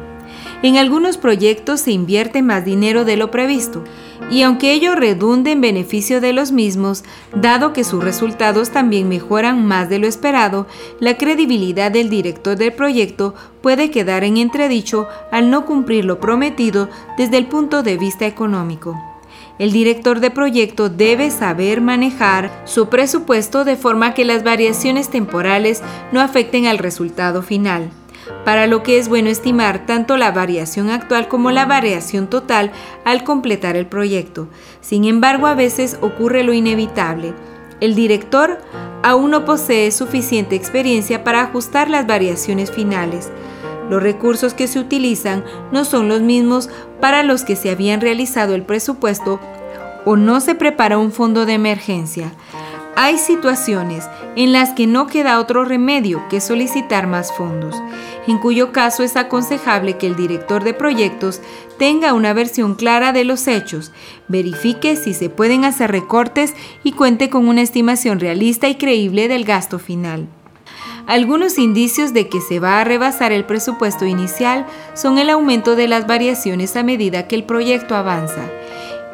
En 0.64 0.76
algunos 0.76 1.18
proyectos 1.18 1.80
se 1.80 1.92
invierte 1.92 2.42
más 2.42 2.64
dinero 2.64 3.04
de 3.04 3.16
lo 3.16 3.30
previsto, 3.30 3.84
y 4.28 4.42
aunque 4.42 4.72
ello 4.72 4.96
redunde 4.96 5.52
en 5.52 5.60
beneficio 5.60 6.20
de 6.20 6.32
los 6.32 6.50
mismos, 6.50 7.04
dado 7.32 7.72
que 7.72 7.84
sus 7.84 8.02
resultados 8.02 8.70
también 8.70 9.08
mejoran 9.08 9.64
más 9.64 9.88
de 9.88 10.00
lo 10.00 10.08
esperado, 10.08 10.66
la 10.98 11.16
credibilidad 11.16 11.92
del 11.92 12.10
director 12.10 12.56
del 12.56 12.72
proyecto 12.72 13.34
puede 13.62 13.92
quedar 13.92 14.24
en 14.24 14.36
entredicho 14.36 15.06
al 15.30 15.50
no 15.50 15.66
cumplir 15.66 16.04
lo 16.04 16.18
prometido 16.18 16.88
desde 17.16 17.36
el 17.36 17.46
punto 17.46 17.84
de 17.84 17.98
vista 17.98 18.26
económico. 18.26 19.13
El 19.58 19.70
director 19.70 20.18
de 20.18 20.32
proyecto 20.32 20.88
debe 20.88 21.30
saber 21.30 21.80
manejar 21.80 22.50
su 22.64 22.88
presupuesto 22.88 23.64
de 23.64 23.76
forma 23.76 24.12
que 24.12 24.24
las 24.24 24.42
variaciones 24.42 25.10
temporales 25.10 25.80
no 26.10 26.20
afecten 26.20 26.66
al 26.66 26.78
resultado 26.78 27.40
final, 27.40 27.90
para 28.44 28.66
lo 28.66 28.82
que 28.82 28.98
es 28.98 29.08
bueno 29.08 29.30
estimar 29.30 29.86
tanto 29.86 30.16
la 30.16 30.32
variación 30.32 30.90
actual 30.90 31.28
como 31.28 31.52
la 31.52 31.66
variación 31.66 32.28
total 32.28 32.72
al 33.04 33.22
completar 33.22 33.76
el 33.76 33.86
proyecto. 33.86 34.48
Sin 34.80 35.04
embargo, 35.04 35.46
a 35.46 35.54
veces 35.54 35.98
ocurre 36.00 36.42
lo 36.42 36.52
inevitable. 36.52 37.32
El 37.80 37.94
director 37.94 38.58
aún 39.04 39.30
no 39.30 39.44
posee 39.44 39.92
suficiente 39.92 40.56
experiencia 40.56 41.22
para 41.22 41.42
ajustar 41.42 41.90
las 41.90 42.08
variaciones 42.08 42.72
finales. 42.72 43.30
Los 43.90 44.02
recursos 44.02 44.54
que 44.54 44.66
se 44.66 44.78
utilizan 44.78 45.44
no 45.72 45.84
son 45.84 46.08
los 46.08 46.20
mismos 46.20 46.70
para 47.00 47.22
los 47.22 47.44
que 47.44 47.56
se 47.56 47.70
habían 47.70 48.00
realizado 48.00 48.54
el 48.54 48.62
presupuesto 48.62 49.40
o 50.04 50.16
no 50.16 50.40
se 50.40 50.54
prepara 50.54 50.98
un 50.98 51.12
fondo 51.12 51.46
de 51.46 51.54
emergencia. 51.54 52.32
Hay 52.96 53.18
situaciones 53.18 54.08
en 54.36 54.52
las 54.52 54.70
que 54.70 54.86
no 54.86 55.08
queda 55.08 55.40
otro 55.40 55.64
remedio 55.64 56.22
que 56.30 56.40
solicitar 56.40 57.08
más 57.08 57.32
fondos, 57.32 57.74
en 58.28 58.38
cuyo 58.38 58.70
caso 58.70 59.02
es 59.02 59.16
aconsejable 59.16 59.96
que 59.96 60.06
el 60.06 60.14
director 60.14 60.62
de 60.62 60.74
proyectos 60.74 61.40
tenga 61.76 62.14
una 62.14 62.32
versión 62.32 62.76
clara 62.76 63.12
de 63.12 63.24
los 63.24 63.48
hechos, 63.48 63.90
verifique 64.28 64.94
si 64.94 65.12
se 65.12 65.28
pueden 65.28 65.64
hacer 65.64 65.90
recortes 65.90 66.54
y 66.84 66.92
cuente 66.92 67.30
con 67.30 67.48
una 67.48 67.62
estimación 67.62 68.20
realista 68.20 68.68
y 68.68 68.76
creíble 68.76 69.26
del 69.26 69.44
gasto 69.44 69.80
final. 69.80 70.28
Algunos 71.06 71.58
indicios 71.58 72.14
de 72.14 72.28
que 72.28 72.40
se 72.40 72.60
va 72.60 72.80
a 72.80 72.84
rebasar 72.84 73.30
el 73.32 73.44
presupuesto 73.44 74.06
inicial 74.06 74.66
son 74.94 75.18
el 75.18 75.28
aumento 75.28 75.76
de 75.76 75.86
las 75.86 76.06
variaciones 76.06 76.76
a 76.76 76.82
medida 76.82 77.28
que 77.28 77.34
el 77.34 77.44
proyecto 77.44 77.94
avanza, 77.94 78.48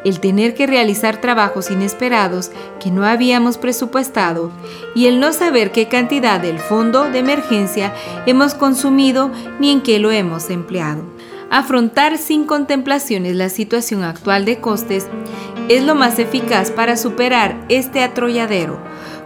el 0.05 0.21
tener 0.21 0.53
que 0.53 0.67
realizar 0.67 1.19
trabajos 1.19 1.69
inesperados 1.69 2.51
que 2.79 2.91
no 2.91 3.05
habíamos 3.05 3.57
presupuestado 3.57 4.51
y 4.95 5.07
el 5.07 5.19
no 5.19 5.33
saber 5.33 5.71
qué 5.71 5.89
cantidad 5.89 6.39
del 6.39 6.59
fondo 6.59 7.09
de 7.09 7.19
emergencia 7.19 7.93
hemos 8.25 8.53
consumido 8.53 9.29
ni 9.59 9.69
en 9.71 9.81
qué 9.81 9.99
lo 9.99 10.11
hemos 10.11 10.49
empleado. 10.49 11.03
Afrontar 11.51 12.17
sin 12.17 12.45
contemplaciones 12.45 13.35
la 13.35 13.49
situación 13.49 14.03
actual 14.03 14.45
de 14.45 14.59
costes 14.59 15.07
es 15.69 15.83
lo 15.83 15.93
más 15.93 16.17
eficaz 16.17 16.71
para 16.71 16.97
superar 16.97 17.63
este 17.69 18.03
atrolladero 18.03 18.79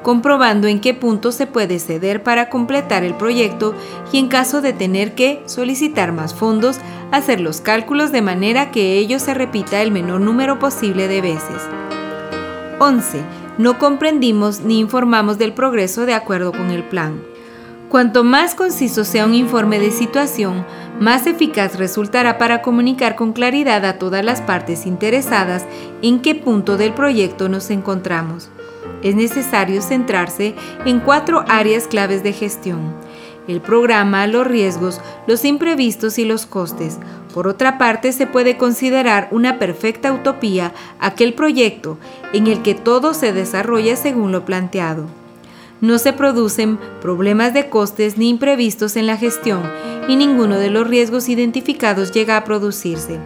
comprobando 0.06 0.68
en 0.68 0.82
qué 0.82 0.94
punto 0.94 1.32
se 1.32 1.48
puede 1.48 1.80
ceder 1.80 2.22
para 2.22 2.48
completar 2.52 3.04
el 3.04 3.16
proyecto 3.16 3.74
y 4.12 4.20
en 4.20 4.28
caso 4.28 4.62
de 4.62 4.72
tener 4.72 5.16
que 5.16 5.42
solicitar 5.48 6.12
más 6.12 6.36
fondos, 6.36 6.78
hacer 7.12 7.40
los 7.42 7.60
cálculos 7.60 8.12
de 8.12 8.22
manera 8.22 8.70
que 8.70 9.00
ello 9.00 9.18
se 9.18 9.34
repita 9.34 9.82
el 9.82 9.92
menor 9.92 10.22
número 10.22 10.60
posible 10.60 11.08
de 11.08 11.22
veces. 11.22 11.60
11. 12.78 13.24
No 13.58 13.80
comprendimos 13.80 14.60
ni 14.60 14.80
informamos 14.80 15.40
del 15.40 15.54
progreso 15.54 16.06
de 16.06 16.14
acuerdo 16.14 16.52
con 16.52 16.70
el 16.70 16.84
plan. 16.84 17.35
Cuanto 17.90 18.24
más 18.24 18.56
conciso 18.56 19.04
sea 19.04 19.26
un 19.26 19.34
informe 19.34 19.80
de 19.80 19.92
situación, 19.92 20.66
más 21.00 21.28
eficaz 21.28 21.78
resultará 21.78 22.38
para 22.38 22.62
comunicar 22.62 23.16
con 23.16 23.32
claridad 23.32 23.86
a 23.86 24.00
todas 24.00 24.26
las 24.26 24.42
partes 24.42 24.86
interesadas 24.86 25.66
en 26.02 26.22
qué 26.22 26.36
punto 26.36 26.78
del 26.78 26.94
proyecto 26.94 27.48
nos 27.48 27.70
encontramos 27.70 28.50
es 29.06 29.16
necesario 29.16 29.84
centrarse 29.84 30.56
en 30.84 31.00
cuatro 31.00 31.46
áreas 31.48 31.88
claves 31.88 32.24
de 32.24 32.34
gestión. 32.34 32.94
El 33.48 33.62
programa, 33.62 34.26
los 34.26 34.48
riesgos, 34.48 35.00
los 35.28 35.46
imprevistos 35.46 36.18
y 36.18 36.26
los 36.26 36.48
costes. 36.48 36.98
Por 37.32 37.48
otra 37.48 37.78
parte, 37.78 38.12
se 38.12 38.26
puede 38.26 38.58
considerar 38.58 39.28
una 39.30 39.60
perfecta 39.60 40.12
utopía 40.12 40.74
aquel 41.00 41.36
proyecto 41.36 42.00
en 42.34 42.48
el 42.48 42.64
que 42.64 42.74
todo 42.74 43.14
se 43.14 43.32
desarrolla 43.32 43.96
según 43.96 44.32
lo 44.32 44.44
planteado. 44.44 45.06
No 45.86 46.00
se 46.00 46.14
producen 46.14 46.80
problemas 47.00 47.54
de 47.54 47.70
costes 47.70 48.18
ni 48.18 48.28
imprevistos 48.28 48.96
en 48.96 49.06
la 49.06 49.18
gestión 49.18 49.62
y 50.08 50.16
ninguno 50.16 50.58
de 50.58 50.72
los 50.72 50.88
riesgos 50.88 51.30
identificados 51.30 52.12
llega 52.12 52.38
a 52.38 52.44
producirse 52.44 53.20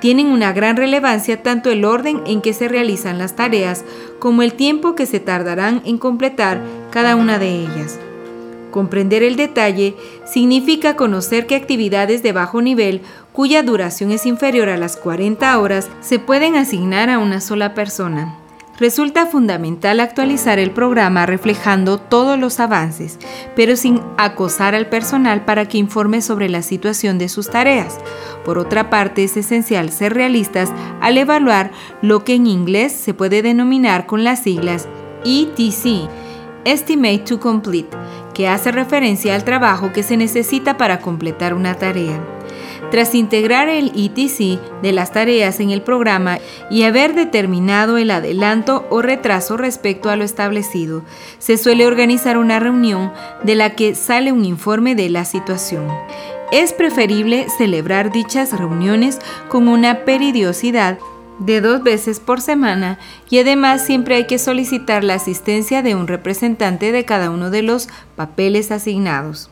tienen 0.00 0.26
una 0.26 0.52
gran 0.52 0.76
relevancia 0.76 1.42
tanto 1.42 1.70
el 1.70 1.84
orden 1.84 2.20
en 2.26 2.42
que 2.42 2.52
se 2.52 2.66
realizan 2.66 3.16
las 3.16 3.36
tareas 3.36 3.84
como 4.18 4.42
el 4.42 4.52
tiempo 4.52 4.94
que 4.94 5.06
se 5.06 5.18
tardarán 5.18 5.82
en 5.86 5.96
completar 5.96 6.60
cada 6.90 7.16
una 7.16 7.38
de 7.38 7.60
ellas. 7.60 7.98
Comprender 8.70 9.22
el 9.22 9.36
detalle 9.36 9.94
significa 10.26 10.94
conocer 10.94 11.46
que 11.46 11.54
actividades 11.54 12.22
de 12.22 12.32
bajo 12.32 12.60
nivel 12.60 13.00
cuya 13.32 13.62
duración 13.62 14.10
es 14.10 14.26
inferior 14.26 14.68
a 14.68 14.76
las 14.76 14.98
40 14.98 15.58
horas 15.58 15.88
se 16.02 16.18
pueden 16.18 16.56
asignar 16.56 17.08
a 17.08 17.18
una 17.18 17.40
sola 17.40 17.72
persona. 17.72 18.43
Resulta 18.78 19.26
fundamental 19.26 20.00
actualizar 20.00 20.58
el 20.58 20.72
programa 20.72 21.26
reflejando 21.26 21.98
todos 21.98 22.38
los 22.38 22.58
avances, 22.58 23.20
pero 23.54 23.76
sin 23.76 24.00
acosar 24.18 24.74
al 24.74 24.88
personal 24.88 25.44
para 25.44 25.66
que 25.66 25.78
informe 25.78 26.20
sobre 26.20 26.48
la 26.48 26.60
situación 26.60 27.16
de 27.18 27.28
sus 27.28 27.48
tareas. 27.50 27.98
Por 28.44 28.58
otra 28.58 28.90
parte, 28.90 29.22
es 29.22 29.36
esencial 29.36 29.90
ser 29.90 30.14
realistas 30.14 30.72
al 31.00 31.16
evaluar 31.18 31.70
lo 32.02 32.24
que 32.24 32.34
en 32.34 32.48
inglés 32.48 32.92
se 32.92 33.14
puede 33.14 33.42
denominar 33.42 34.06
con 34.06 34.24
las 34.24 34.42
siglas 34.42 34.88
ETC, 35.24 36.08
Estimate 36.64 37.18
to 37.18 37.38
Complete, 37.38 37.96
que 38.34 38.48
hace 38.48 38.72
referencia 38.72 39.36
al 39.36 39.44
trabajo 39.44 39.92
que 39.92 40.02
se 40.02 40.16
necesita 40.16 40.76
para 40.76 40.98
completar 40.98 41.54
una 41.54 41.74
tarea. 41.74 42.33
Tras 42.94 43.16
integrar 43.16 43.68
el 43.68 43.90
ETC 43.96 44.60
de 44.80 44.92
las 44.92 45.10
tareas 45.10 45.58
en 45.58 45.72
el 45.72 45.82
programa 45.82 46.38
y 46.70 46.84
haber 46.84 47.16
determinado 47.16 47.96
el 47.96 48.12
adelanto 48.12 48.86
o 48.88 49.02
retraso 49.02 49.56
respecto 49.56 50.10
a 50.10 50.16
lo 50.16 50.22
establecido, 50.22 51.02
se 51.40 51.58
suele 51.58 51.88
organizar 51.88 52.38
una 52.38 52.60
reunión 52.60 53.12
de 53.42 53.56
la 53.56 53.70
que 53.70 53.96
sale 53.96 54.30
un 54.30 54.44
informe 54.44 54.94
de 54.94 55.10
la 55.10 55.24
situación. 55.24 55.88
Es 56.52 56.72
preferible 56.72 57.48
celebrar 57.58 58.12
dichas 58.12 58.56
reuniones 58.56 59.18
con 59.48 59.66
una 59.66 60.04
peridiosidad 60.04 61.00
de 61.40 61.60
dos 61.60 61.82
veces 61.82 62.20
por 62.20 62.40
semana 62.40 63.00
y 63.28 63.40
además 63.40 63.84
siempre 63.84 64.14
hay 64.14 64.28
que 64.28 64.38
solicitar 64.38 65.02
la 65.02 65.14
asistencia 65.14 65.82
de 65.82 65.96
un 65.96 66.06
representante 66.06 66.92
de 66.92 67.04
cada 67.04 67.30
uno 67.30 67.50
de 67.50 67.62
los 67.62 67.88
papeles 68.14 68.70
asignados. 68.70 69.50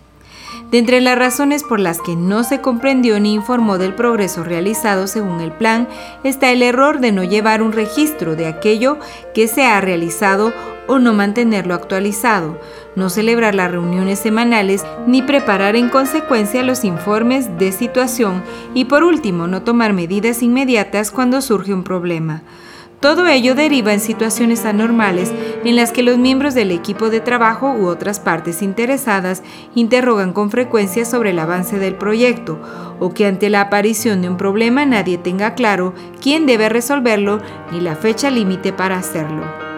De 0.73 0.79
entre 0.79 1.03
las 1.03 1.19
razones 1.19 1.65
por 1.65 1.81
las 1.81 2.01
que 2.01 2.17
no 2.17 2.45
se 2.45 2.63
comprendió 2.63 3.21
ni 3.21 3.35
informó 3.35 3.77
del 3.77 3.95
progreso 3.95 4.43
realizado 4.43 5.07
según 5.07 5.43
el 5.43 5.53
plan 5.53 5.87
está 6.25 6.51
el 6.51 6.63
error 6.63 6.99
de 6.99 7.13
no 7.13 7.25
llevar 7.25 7.63
un 7.63 7.73
registro 7.73 8.37
de 8.37 8.47
aquello 8.47 8.97
que 9.35 9.49
se 9.49 9.67
ha 9.67 9.83
realizado 9.83 10.51
o 10.87 10.99
no 10.99 11.13
mantenerlo 11.13 11.75
actualizado, 11.75 12.59
no 12.97 13.11
celebrar 13.11 13.55
las 13.55 13.71
reuniones 13.71 14.19
semanales 14.19 14.83
ni 15.07 15.21
preparar 15.21 15.77
en 15.77 15.91
consecuencia 15.91 16.63
los 16.63 16.85
informes 16.85 17.59
de 17.59 17.71
situación 17.71 18.43
y 18.73 18.87
por 18.87 19.05
último 19.05 19.47
no 19.47 19.65
tomar 19.65 19.93
medidas 19.93 20.43
inmediatas 20.43 21.11
cuando 21.11 21.43
surge 21.43 21.75
un 21.75 21.85
problema. 21.85 22.41
Todo 23.03 23.27
ello 23.27 23.57
deriva 23.57 23.93
en 23.93 23.99
situaciones 23.99 24.65
anormales 24.65 25.33
en 25.65 25.75
las 25.75 25.91
que 25.91 26.05
los 26.05 26.19
miembros 26.19 26.55
del 26.55 26.71
equipo 26.71 27.11
de 27.11 27.19
trabajo 27.19 27.73
u 27.73 27.87
otras 27.89 28.21
partes 28.21 28.63
interesadas 28.63 29.43
interrogan 29.75 30.33
con 30.33 30.53
frecuencia 30.53 31.05
sobre 31.05 31.31
el 31.31 31.41
avance 31.41 31.81
del 31.81 31.97
proyecto 31.97 32.61
o 33.01 33.13
que 33.13 33.27
ante 33.27 33.51
la 33.51 33.63
aparición 33.63 34.23
de 34.23 34.29
un 34.29 34.37
problema 34.37 34.87
nadie 34.87 35.19
tenga 35.19 35.57
claro 35.57 35.95
quién 36.21 36.47
debe 36.47 36.69
resolverlo 36.69 37.41
ni 37.73 37.81
la 37.81 37.97
fecha 37.97 38.31
límite 38.31 38.73
para 38.73 38.99
hacerlo 38.99 39.72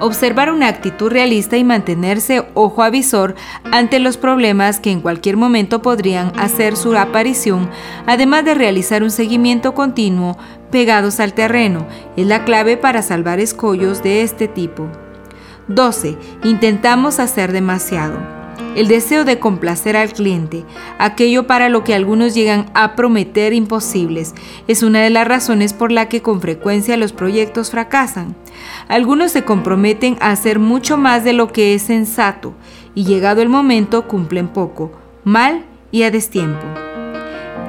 observar 0.00 0.52
una 0.52 0.68
actitud 0.68 1.10
realista 1.10 1.56
y 1.56 1.64
mantenerse 1.64 2.46
ojo 2.54 2.82
avisor 2.82 3.34
ante 3.72 3.98
los 3.98 4.16
problemas 4.16 4.80
que 4.80 4.90
en 4.90 5.00
cualquier 5.00 5.36
momento 5.36 5.82
podrían 5.82 6.32
hacer 6.38 6.76
su 6.76 6.96
aparición, 6.96 7.68
además 8.06 8.44
de 8.44 8.54
realizar 8.54 9.02
un 9.02 9.10
seguimiento 9.10 9.74
continuo 9.74 10.36
pegados 10.70 11.20
al 11.20 11.32
terreno, 11.32 11.86
es 12.16 12.26
la 12.26 12.44
clave 12.44 12.76
para 12.76 13.02
salvar 13.02 13.40
escollos 13.40 14.02
de 14.02 14.22
este 14.22 14.48
tipo. 14.48 14.88
12. 15.68 16.16
Intentamos 16.44 17.18
hacer 17.18 17.52
demasiado 17.52 18.37
el 18.76 18.88
deseo 18.88 19.24
de 19.24 19.38
complacer 19.38 19.96
al 19.96 20.12
cliente, 20.12 20.64
aquello 20.98 21.46
para 21.46 21.68
lo 21.68 21.84
que 21.84 21.94
algunos 21.94 22.34
llegan 22.34 22.70
a 22.74 22.94
prometer 22.94 23.52
imposibles, 23.52 24.34
es 24.68 24.82
una 24.82 25.00
de 25.00 25.10
las 25.10 25.26
razones 25.26 25.72
por 25.72 25.90
la 25.90 26.08
que 26.08 26.22
con 26.22 26.40
frecuencia 26.40 26.96
los 26.96 27.12
proyectos 27.12 27.70
fracasan. 27.70 28.36
Algunos 28.88 29.32
se 29.32 29.44
comprometen 29.44 30.16
a 30.20 30.30
hacer 30.30 30.58
mucho 30.58 30.96
más 30.96 31.24
de 31.24 31.32
lo 31.32 31.52
que 31.52 31.74
es 31.74 31.82
sensato 31.82 32.54
y 32.94 33.04
llegado 33.04 33.42
el 33.42 33.48
momento 33.48 34.06
cumplen 34.06 34.48
poco, 34.48 34.92
mal 35.24 35.64
y 35.90 36.02
a 36.02 36.10
destiempo. 36.10 36.66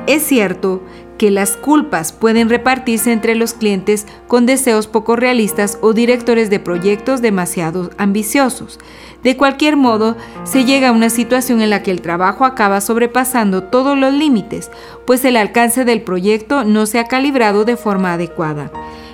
Es 0.08 0.24
cierto 0.24 0.82
que 1.20 1.30
las 1.30 1.58
culpas 1.58 2.14
pueden 2.14 2.50
repartirse 2.50 3.12
entre 3.12 3.36
los 3.36 3.54
clientes 3.54 4.08
con 4.28 4.46
deseos 4.46 4.88
poco 4.88 5.18
realistas 5.18 5.78
o 5.82 5.94
directores 5.94 6.50
de 6.50 6.60
proyectos 6.60 7.22
demasiado 7.22 7.92
ambiciosos. 7.98 8.80
De 9.22 9.36
cualquier 9.36 9.76
modo, 9.76 10.16
se 10.46 10.64
llega 10.64 10.90
a 10.90 10.92
una 10.94 11.10
situación 11.10 11.62
en 11.62 11.70
la 11.70 11.84
que 11.84 11.92
el 11.92 12.02
trabajo 12.02 12.46
acaba 12.46 12.80
sobrepasando 12.80 13.64
todos 13.64 13.98
los 13.98 14.14
límites, 14.14 14.72
pues 15.06 15.26
el 15.26 15.36
alcance 15.36 15.84
del 15.84 16.02
proyecto 16.02 16.64
no 16.64 16.86
se 16.86 17.00
ha 17.00 17.08
calibrado 17.10 17.66
de 17.66 17.76
forma 17.76 18.14
adecuada. 18.14 18.72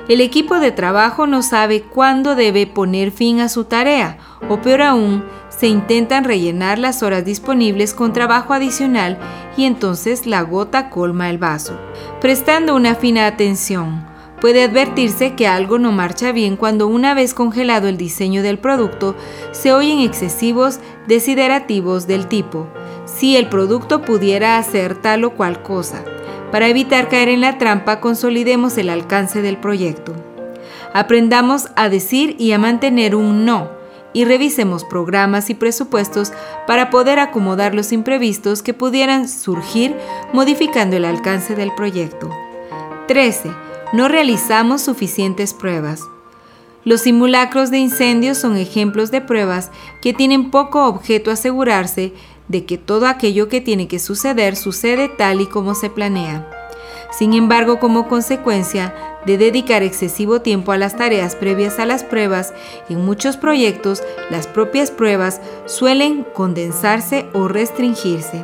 El 0.08 0.22
equipo 0.22 0.60
de 0.60 0.72
trabajo 0.72 1.26
no 1.26 1.42
sabe 1.42 1.82
cuándo 1.82 2.36
debe 2.36 2.68
poner 2.68 3.10
fin 3.10 3.40
a 3.40 3.50
su 3.50 3.64
tarea, 3.64 4.20
o 4.48 4.62
peor 4.62 4.84
aún, 4.84 5.24
se 5.58 5.68
intentan 5.68 6.24
rellenar 6.24 6.80
las 6.80 7.04
horas 7.04 7.24
disponibles 7.24 7.94
con 7.94 8.14
trabajo 8.14 8.54
adicional 8.54 9.18
y 9.58 9.66
entonces 9.66 10.26
la 10.26 10.42
gota 10.42 10.90
colma 10.90 11.30
el 11.30 11.38
vaso. 11.38 11.80
Prestando 12.20 12.76
una 12.76 12.96
fina 12.96 13.26
atención, 13.28 14.06
puede 14.42 14.64
advertirse 14.64 15.34
que 15.34 15.48
algo 15.48 15.80
no 15.80 15.92
marcha 15.92 16.32
bien 16.32 16.58
cuando 16.58 16.88
una 16.88 17.14
vez 17.14 17.34
congelado 17.34 17.88
el 17.88 17.98
diseño 17.98 18.44
del 18.44 18.58
producto 18.58 19.16
se 19.52 19.74
oyen 19.74 20.00
excesivos 20.00 20.80
desiderativos 21.08 22.06
del 22.06 22.28
tipo, 22.28 22.68
si 23.06 23.38
el 23.38 23.48
producto 23.48 24.02
pudiera 24.02 24.58
hacer 24.58 24.96
tal 24.96 25.24
o 25.24 25.32
cual 25.32 25.62
cosa. 25.62 26.04
Para 26.52 26.68
evitar 26.68 27.10
caer 27.10 27.30
en 27.30 27.42
la 27.42 27.58
trampa, 27.58 28.00
consolidemos 28.00 28.78
el 28.78 28.90
alcance 28.90 29.42
del 29.42 29.58
proyecto. 29.58 30.14
Aprendamos 30.94 31.70
a 31.76 31.90
decir 31.90 32.36
y 32.40 32.52
a 32.52 32.60
mantener 32.60 33.16
un 33.16 33.46
no 33.46 33.75
y 34.16 34.24
revisemos 34.24 34.86
programas 34.86 35.50
y 35.50 35.56
presupuestos 35.56 36.32
para 36.66 36.90
poder 36.90 37.20
acomodar 37.20 37.76
los 37.76 37.92
imprevistos 37.92 38.64
que 38.64 38.74
pudieran 38.74 39.28
surgir 39.28 39.94
modificando 40.32 40.96
el 40.96 41.04
alcance 41.04 41.54
del 41.54 41.76
proyecto. 41.76 42.30
13 43.10 43.52
no 43.92 44.08
realizamos 44.08 44.82
suficientes 44.82 45.54
pruebas. 45.54 46.02
Los 46.86 47.02
simulacros 47.02 47.72
de 47.72 47.80
incendios 47.80 48.38
son 48.38 48.56
ejemplos 48.56 49.12
de 49.12 49.20
pruebas 49.20 49.70
que 50.02 50.14
tienen 50.14 50.50
poco 50.50 50.88
objeto 50.88 51.30
asegurarse 51.30 52.14
de 52.48 52.66
que 52.66 52.78
todo 52.78 53.08
aquello 53.08 53.50
que 53.50 53.60
tiene 53.60 53.90
que 53.90 54.00
suceder 54.00 54.56
sucede 54.56 55.10
tal 55.10 55.42
y 55.42 55.48
como 55.48 55.76
se 55.76 55.90
planea. 55.90 56.55
Sin 57.12 57.34
embargo, 57.34 57.80
como 57.80 58.08
consecuencia 58.08 58.94
de 59.26 59.38
dedicar 59.38 59.84
excesivo 59.84 60.42
tiempo 60.42 60.72
a 60.72 60.78
las 60.78 60.96
tareas 60.96 61.36
previas 61.36 61.80
a 61.80 61.86
las 61.86 62.04
pruebas, 62.04 62.54
en 62.90 63.04
muchos 63.06 63.38
proyectos 63.38 64.04
las 64.30 64.48
propias 64.48 64.92
pruebas 64.92 65.42
suelen 65.66 66.26
condensarse 66.34 67.28
o 67.34 67.48
restringirse. 67.48 68.44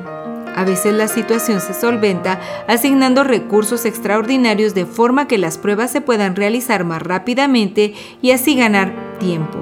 A 0.56 0.66
veces 0.66 0.94
la 0.94 1.08
situación 1.08 1.62
se 1.62 1.74
solventa 1.74 2.40
asignando 2.68 3.24
recursos 3.24 3.86
extraordinarios 3.86 4.74
de 4.74 4.86
forma 4.86 5.28
que 5.28 5.38
las 5.38 5.58
pruebas 5.58 5.92
se 5.92 6.02
puedan 6.02 6.36
realizar 6.36 6.84
más 6.84 7.02
rápidamente 7.02 7.94
y 8.22 8.32
así 8.32 8.56
ganar 8.56 8.94
tiempo. 9.20 9.60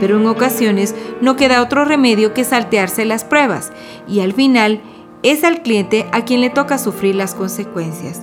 Pero 0.00 0.18
en 0.18 0.26
ocasiones 0.26 0.94
no 1.20 1.36
queda 1.36 1.62
otro 1.62 1.84
remedio 1.84 2.32
que 2.32 2.44
saltearse 2.44 3.04
las 3.04 3.24
pruebas 3.24 3.70
y 4.08 4.20
al 4.20 4.32
final 4.32 4.80
es 5.22 5.44
al 5.44 5.62
cliente 5.62 6.06
a 6.12 6.24
quien 6.24 6.40
le 6.40 6.50
toca 6.50 6.78
sufrir 6.78 7.14
las 7.14 7.34
consecuencias. 7.34 8.22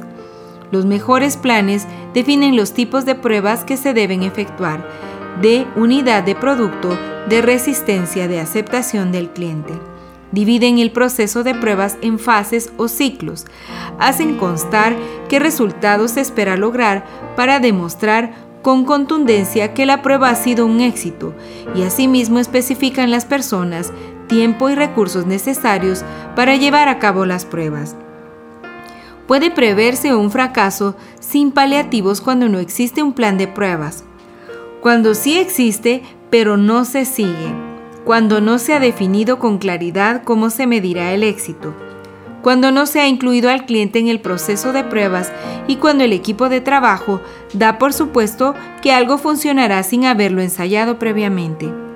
Los 0.71 0.85
mejores 0.85 1.37
planes 1.37 1.87
definen 2.13 2.55
los 2.55 2.73
tipos 2.73 3.05
de 3.05 3.15
pruebas 3.15 3.63
que 3.63 3.77
se 3.77 3.93
deben 3.93 4.23
efectuar, 4.23 4.87
de 5.41 5.65
unidad 5.75 6.23
de 6.23 6.35
producto, 6.35 6.97
de 7.29 7.41
resistencia, 7.41 8.27
de 8.27 8.39
aceptación 8.39 9.11
del 9.11 9.29
cliente. 9.29 9.73
Dividen 10.31 10.77
el 10.79 10.91
proceso 10.91 11.43
de 11.43 11.55
pruebas 11.55 11.97
en 12.01 12.19
fases 12.19 12.73
o 12.75 12.89
ciclos. 12.89 13.45
Hacen 13.97 14.37
constar 14.37 14.95
qué 15.29 15.39
resultados 15.39 16.11
se 16.11 16.21
espera 16.21 16.57
lograr 16.57 17.05
para 17.37 17.59
demostrar 17.59 18.33
con 18.61 18.83
contundencia 18.83 19.73
que 19.73 19.85
la 19.85 20.01
prueba 20.01 20.29
ha 20.29 20.35
sido 20.35 20.65
un 20.65 20.81
éxito 20.81 21.33
y 21.75 21.83
asimismo 21.83 22.39
especifican 22.39 23.11
las 23.11 23.23
personas, 23.23 23.93
tiempo 24.27 24.69
y 24.69 24.75
recursos 24.75 25.25
necesarios 25.25 26.03
para 26.35 26.55
llevar 26.55 26.89
a 26.89 26.99
cabo 26.99 27.25
las 27.25 27.45
pruebas. 27.45 27.95
Puede 29.27 29.51
preverse 29.51 30.15
un 30.15 30.31
fracaso 30.31 30.95
sin 31.19 31.51
paliativos 31.51 32.21
cuando 32.21 32.47
no 32.49 32.59
existe 32.59 33.03
un 33.03 33.13
plan 33.13 33.37
de 33.37 33.47
pruebas. 33.47 34.03
Cuando 34.81 35.15
sí 35.15 35.37
existe, 35.37 36.03
pero 36.29 36.55
no 36.55 36.85
se 36.85 37.03
sigue 37.05 37.67
cuando 38.07 38.39
no 38.39 38.57
se 38.57 38.73
ha 38.73 38.79
definido 38.79 39.37
con 39.37 39.57
claridad 39.57 40.23
cómo 40.23 40.49
se 40.49 40.65
medirá 40.65 41.13
el 41.13 41.23
éxito, 41.23 41.73
cuando 42.41 42.71
no 42.71 42.85
se 42.85 43.01
ha 43.01 43.07
incluido 43.09 43.49
al 43.49 43.65
cliente 43.65 43.99
en 43.99 44.07
el 44.07 44.21
proceso 44.21 44.71
de 44.71 44.85
pruebas 44.85 45.29
y 45.67 45.75
cuando 45.75 46.05
el 46.05 46.13
equipo 46.13 46.47
de 46.47 46.61
trabajo 46.61 47.19
da 47.51 47.77
por 47.77 47.91
supuesto 47.91 48.55
que 48.81 48.93
algo 48.93 49.17
funcionará 49.17 49.83
sin 49.83 50.05
haberlo 50.05 50.41
ensayado 50.41 50.99
previamente. 50.99 51.86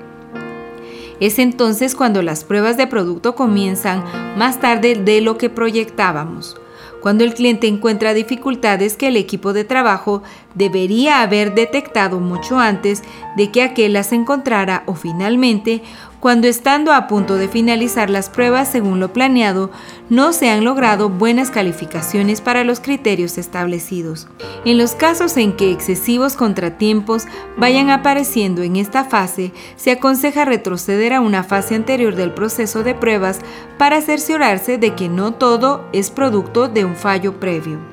Es 1.22 1.38
entonces 1.38 1.94
cuando 1.94 2.24
las 2.24 2.44
pruebas 2.44 2.78
de 2.78 2.88
producto 2.88 3.36
comienzan 3.36 4.04
más 4.38 4.60
tarde 4.60 4.96
de 4.96 5.22
lo 5.22 5.38
que 5.38 5.52
proyectábamos. 5.52 6.58
Cuando 7.00 7.24
el 7.24 7.36
cliente 7.36 7.68
encuentra 7.68 8.16
dificultades 8.16 8.98
que 8.98 9.08
el 9.08 9.18
equipo 9.18 9.54
de 9.54 9.64
trabajo 9.64 10.24
debería 10.56 11.22
haber 11.22 11.54
detectado 11.54 12.20
mucho 12.20 12.60
antes 12.60 13.04
de 13.38 13.52
que 13.52 13.62
aquel 13.62 13.94
las 13.94 14.12
encontrara 14.14 14.82
o 14.88 14.96
finalmente 14.96 15.84
cuando 16.22 16.48
estando 16.48 16.94
a 16.94 17.08
punto 17.08 17.36
de 17.36 17.48
finalizar 17.48 18.12
las 18.12 18.30
pruebas 18.30 18.72
según 18.72 19.00
lo 19.00 19.12
planeado, 19.12 19.72
no 20.08 20.34
se 20.34 20.52
han 20.52 20.64
logrado 20.64 21.10
buenas 21.10 21.50
calificaciones 21.50 22.42
para 22.42 22.64
los 22.64 22.80
criterios 22.80 23.40
establecidos. 23.40 24.28
En 24.64 24.78
los 24.78 24.94
casos 24.94 25.36
en 25.36 25.58
que 25.58 25.72
excesivos 25.72 26.36
contratiempos 26.36 27.26
vayan 27.58 27.90
apareciendo 27.90 28.62
en 28.62 28.76
esta 28.76 29.04
fase, 29.04 29.52
se 29.76 29.90
aconseja 29.90 30.46
retroceder 30.46 31.14
a 31.14 31.22
una 31.22 31.44
fase 31.44 31.74
anterior 31.74 32.16
del 32.16 32.32
proceso 32.32 32.84
de 32.84 32.94
pruebas 32.94 33.40
para 33.80 34.00
cerciorarse 34.02 34.78
de 34.78 34.94
que 34.94 35.10
no 35.10 35.34
todo 35.34 35.84
es 35.92 36.12
producto 36.12 36.68
de 36.68 36.86
un 36.86 36.96
fallo 36.96 37.40
previo. 37.40 37.91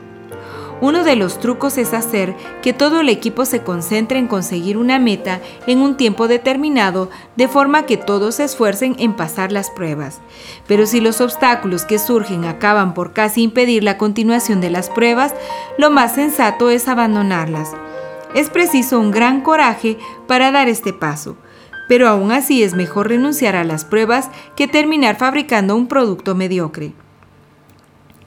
Uno 0.81 1.03
de 1.03 1.17
los 1.17 1.41
trucos 1.41 1.77
es 1.77 1.93
hacer 1.93 2.37
que 2.63 2.73
todo 2.73 3.01
el 3.01 3.09
equipo 3.09 3.45
se 3.45 3.65
concentre 3.65 4.21
en 4.21 4.29
conseguir 4.29 4.79
una 4.79 5.01
meta 5.01 5.41
en 5.67 5.81
un 5.81 5.97
tiempo 5.97 6.29
determinado, 6.29 7.11
de 7.35 7.49
forma 7.49 7.85
que 7.85 7.97
todos 7.97 8.37
se 8.37 8.45
esfuercen 8.45 8.95
en 9.01 9.15
pasar 9.17 9.51
las 9.51 9.71
pruebas. 9.71 10.21
Pero 10.69 10.87
si 10.87 11.01
los 11.01 11.21
obstáculos 11.21 11.85
que 11.85 11.99
surgen 11.99 12.45
acaban 12.45 12.95
por 12.95 13.13
casi 13.13 13.43
impedir 13.43 13.83
la 13.83 13.99
continuación 13.99 14.61
de 14.61 14.71
las 14.71 14.89
pruebas, 14.89 15.35
lo 15.79 15.91
más 15.91 16.15
sensato 16.15 16.71
es 16.71 16.87
abandonarlas. 16.87 17.73
Es 18.37 18.49
preciso 18.49 19.01
un 19.01 19.11
gran 19.11 19.41
coraje 19.41 19.99
para 20.29 20.53
dar 20.53 20.69
este 20.69 20.93
paso, 20.93 21.37
pero 21.89 22.07
aún 22.07 22.31
así 22.31 22.63
es 22.63 22.75
mejor 22.75 23.09
renunciar 23.09 23.57
a 23.57 23.65
las 23.65 23.85
pruebas 23.85 24.31
que 24.55 24.69
terminar 24.69 25.17
fabricando 25.17 25.75
un 25.75 25.89
producto 25.89 26.37
mediocre. 26.37 26.93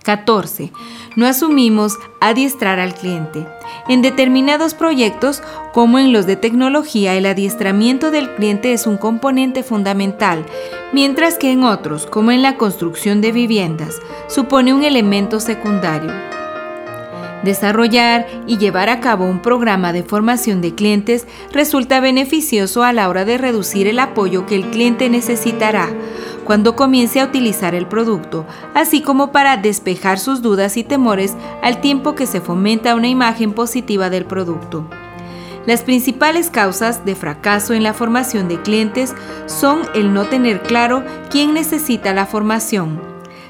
14. 0.03 0.71
No 1.15 1.27
asumimos 1.27 1.97
adiestrar 2.19 2.79
al 2.79 2.93
cliente. 2.93 3.45
En 3.87 4.01
determinados 4.01 4.73
proyectos, 4.73 5.43
como 5.73 5.99
en 5.99 6.13
los 6.13 6.25
de 6.25 6.35
tecnología, 6.35 7.15
el 7.15 7.25
adiestramiento 7.25 8.11
del 8.11 8.33
cliente 8.35 8.73
es 8.73 8.87
un 8.87 8.97
componente 8.97 9.63
fundamental, 9.63 10.45
mientras 10.93 11.37
que 11.37 11.51
en 11.51 11.63
otros, 11.63 12.05
como 12.05 12.31
en 12.31 12.41
la 12.41 12.57
construcción 12.57 13.21
de 13.21 13.31
viviendas, 13.31 13.99
supone 14.27 14.73
un 14.73 14.83
elemento 14.83 15.39
secundario. 15.39 16.11
Desarrollar 17.43 18.27
y 18.45 18.59
llevar 18.59 18.89
a 18.89 18.99
cabo 18.99 19.25
un 19.25 19.41
programa 19.41 19.93
de 19.93 20.03
formación 20.03 20.61
de 20.61 20.75
clientes 20.75 21.25
resulta 21.51 21.99
beneficioso 21.99 22.83
a 22.83 22.93
la 22.93 23.09
hora 23.09 23.25
de 23.25 23.39
reducir 23.39 23.87
el 23.87 23.99
apoyo 23.99 24.45
que 24.45 24.55
el 24.55 24.69
cliente 24.69 25.09
necesitará 25.09 25.89
cuando 26.45 26.75
comience 26.75 27.19
a 27.19 27.25
utilizar 27.25 27.75
el 27.75 27.87
producto, 27.87 28.45
así 28.73 29.01
como 29.01 29.31
para 29.31 29.57
despejar 29.57 30.19
sus 30.19 30.41
dudas 30.41 30.77
y 30.77 30.83
temores 30.83 31.35
al 31.61 31.81
tiempo 31.81 32.15
que 32.15 32.25
se 32.25 32.41
fomenta 32.41 32.95
una 32.95 33.07
imagen 33.07 33.53
positiva 33.53 34.09
del 34.09 34.25
producto. 34.25 34.85
Las 35.65 35.83
principales 35.83 36.49
causas 36.49 37.05
de 37.05 37.15
fracaso 37.15 37.73
en 37.73 37.83
la 37.83 37.93
formación 37.93 38.47
de 38.47 38.61
clientes 38.61 39.13
son 39.45 39.81
el 39.93 40.13
no 40.13 40.25
tener 40.25 40.63
claro 40.63 41.03
quién 41.29 41.53
necesita 41.53 42.13
la 42.13 42.25
formación, 42.25 42.99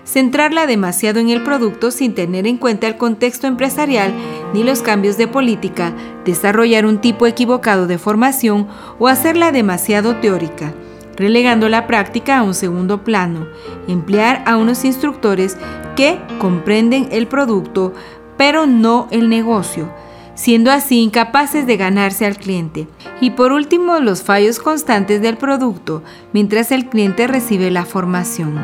centrarla 0.04 0.66
demasiado 0.66 1.20
en 1.20 1.30
el 1.30 1.42
producto 1.42 1.90
sin 1.90 2.14
tener 2.14 2.48
en 2.48 2.58
cuenta 2.58 2.88
el 2.88 2.98
contexto 2.98 3.48
empresarial 3.48 4.14
ni 4.54 4.64
los 4.64 4.82
cambios 4.82 5.18
de 5.18 5.28
política, 5.28 5.94
desarrollar 6.26 6.86
un 6.86 7.00
tipo 7.00 7.28
equivocado 7.28 7.88
de 7.88 7.98
formación 7.98 8.68
o 9.00 9.08
hacerla 9.08 9.54
demasiado 9.54 10.18
teórica 10.18 10.74
relegando 11.22 11.70
la 11.70 11.88
práctica 11.88 12.38
a 12.38 12.44
un 12.44 12.54
segundo 12.54 13.04
plano, 13.04 13.48
emplear 13.88 14.44
a 14.46 14.58
unos 14.58 14.84
instructores 14.84 15.58
que 15.96 16.20
comprenden 16.40 17.08
el 17.12 17.28
producto, 17.28 17.94
pero 18.38 18.66
no 18.66 19.08
el 19.12 19.30
negocio, 19.30 19.94
siendo 20.36 20.72
así 20.72 21.02
incapaces 21.02 21.68
de 21.68 21.78
ganarse 21.78 22.26
al 22.26 22.38
cliente. 22.38 22.88
Y 23.22 23.32
por 23.32 23.52
último, 23.52 24.00
los 24.00 24.24
fallos 24.24 24.60
constantes 24.60 25.22
del 25.22 25.38
producto 25.38 26.04
mientras 26.34 26.72
el 26.72 26.88
cliente 26.88 27.28
recibe 27.28 27.72
la 27.72 27.86
formación. 27.86 28.60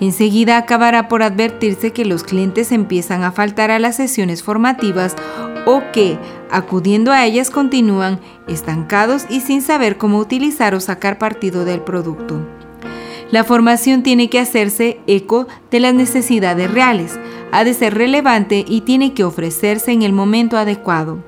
Enseguida 0.00 0.56
acabará 0.56 1.06
por 1.06 1.22
advertirse 1.22 1.92
que 1.92 2.04
los 2.04 2.24
clientes 2.24 2.72
empiezan 2.72 3.22
a 3.22 3.30
faltar 3.30 3.70
a 3.70 3.78
las 3.78 3.96
sesiones 3.96 4.42
formativas 4.42 5.14
o 5.64 5.82
que, 5.92 6.18
acudiendo 6.50 7.12
a 7.12 7.24
ellas, 7.24 7.50
continúan 7.50 8.20
estancados 8.48 9.26
y 9.28 9.40
sin 9.40 9.62
saber 9.62 9.98
cómo 9.98 10.18
utilizar 10.18 10.74
o 10.74 10.80
sacar 10.80 11.18
partido 11.18 11.64
del 11.64 11.80
producto. 11.80 12.40
La 13.30 13.44
formación 13.44 14.02
tiene 14.02 14.28
que 14.28 14.38
hacerse 14.38 15.00
eco 15.06 15.46
de 15.70 15.80
las 15.80 15.94
necesidades 15.94 16.70
reales, 16.70 17.18
ha 17.50 17.64
de 17.64 17.72
ser 17.72 17.94
relevante 17.94 18.64
y 18.68 18.82
tiene 18.82 19.14
que 19.14 19.24
ofrecerse 19.24 19.92
en 19.92 20.02
el 20.02 20.12
momento 20.12 20.58
adecuado. 20.58 21.24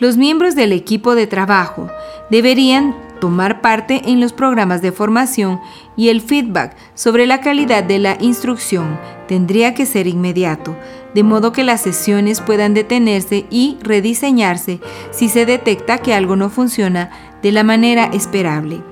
Los 0.00 0.16
miembros 0.16 0.54
del 0.54 0.72
equipo 0.72 1.14
de 1.14 1.26
trabajo 1.26 1.88
deberían 2.30 2.94
tomar 3.20 3.62
parte 3.62 4.02
en 4.04 4.20
los 4.20 4.34
programas 4.34 4.82
de 4.82 4.92
formación 4.92 5.60
y 5.96 6.08
el 6.08 6.20
feedback 6.20 6.76
sobre 6.94 7.26
la 7.26 7.40
calidad 7.40 7.84
de 7.84 7.98
la 7.98 8.18
instrucción 8.20 8.98
tendría 9.28 9.72
que 9.72 9.86
ser 9.86 10.06
inmediato, 10.06 10.76
de 11.14 11.22
modo 11.22 11.52
que 11.52 11.64
las 11.64 11.80
sesiones 11.80 12.40
puedan 12.40 12.74
detenerse 12.74 13.46
y 13.50 13.78
rediseñarse 13.82 14.80
si 15.10 15.28
se 15.28 15.46
detecta 15.46 15.98
que 15.98 16.12
algo 16.12 16.36
no 16.36 16.50
funciona 16.50 17.10
de 17.42 17.52
la 17.52 17.62
manera 17.62 18.06
esperable. 18.12 18.82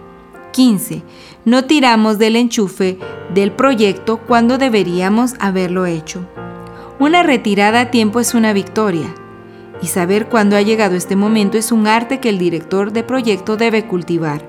15. 0.52 1.02
No 1.44 1.64
tiramos 1.64 2.18
del 2.18 2.36
enchufe 2.36 2.98
del 3.34 3.52
proyecto 3.52 4.18
cuando 4.18 4.58
deberíamos 4.58 5.34
haberlo 5.40 5.86
hecho. 5.86 6.26
Una 6.98 7.22
retirada 7.22 7.80
a 7.80 7.90
tiempo 7.90 8.20
es 8.20 8.34
una 8.34 8.52
victoria 8.52 9.12
y 9.82 9.86
saber 9.86 10.28
cuándo 10.28 10.56
ha 10.56 10.62
llegado 10.62 10.94
este 10.94 11.16
momento 11.16 11.58
es 11.58 11.72
un 11.72 11.88
arte 11.88 12.20
que 12.20 12.28
el 12.28 12.38
director 12.38 12.92
de 12.92 13.02
proyecto 13.02 13.56
debe 13.56 13.86
cultivar, 13.86 14.46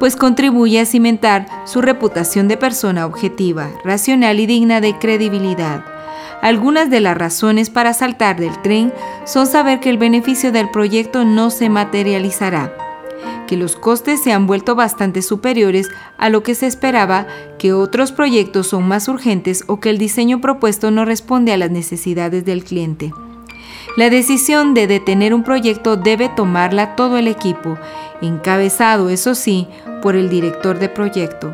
pues 0.00 0.16
contribuye 0.16 0.80
a 0.80 0.86
cimentar 0.86 1.46
su 1.66 1.80
reputación 1.80 2.48
de 2.48 2.56
persona 2.56 3.06
objetiva, 3.06 3.70
racional 3.84 4.40
y 4.40 4.46
digna 4.46 4.80
de 4.80 4.98
credibilidad. 4.98 5.84
Algunas 6.42 6.88
de 6.88 7.00
las 7.00 7.16
razones 7.16 7.68
para 7.68 7.92
saltar 7.92 8.40
del 8.40 8.60
tren 8.62 8.92
son 9.24 9.46
saber 9.46 9.80
que 9.80 9.90
el 9.90 9.98
beneficio 9.98 10.52
del 10.52 10.70
proyecto 10.70 11.24
no 11.24 11.50
se 11.50 11.68
materializará, 11.68 12.74
que 13.46 13.58
los 13.58 13.76
costes 13.76 14.22
se 14.22 14.32
han 14.32 14.46
vuelto 14.46 14.74
bastante 14.74 15.20
superiores 15.20 15.88
a 16.16 16.30
lo 16.30 16.42
que 16.42 16.54
se 16.54 16.66
esperaba, 16.66 17.26
que 17.58 17.74
otros 17.74 18.12
proyectos 18.12 18.68
son 18.68 18.88
más 18.88 19.06
urgentes 19.08 19.64
o 19.66 19.80
que 19.80 19.90
el 19.90 19.98
diseño 19.98 20.40
propuesto 20.40 20.90
no 20.90 21.04
responde 21.04 21.52
a 21.52 21.58
las 21.58 21.70
necesidades 21.70 22.44
del 22.44 22.64
cliente. 22.64 23.12
La 23.96 24.08
decisión 24.08 24.72
de 24.72 24.86
detener 24.86 25.34
un 25.34 25.42
proyecto 25.42 25.96
debe 25.96 26.28
tomarla 26.28 26.96
todo 26.96 27.18
el 27.18 27.28
equipo, 27.28 27.76
encabezado, 28.22 29.10
eso 29.10 29.34
sí, 29.34 29.66
por 30.00 30.16
el 30.16 30.30
director 30.30 30.78
de 30.78 30.88
proyecto. 30.88 31.52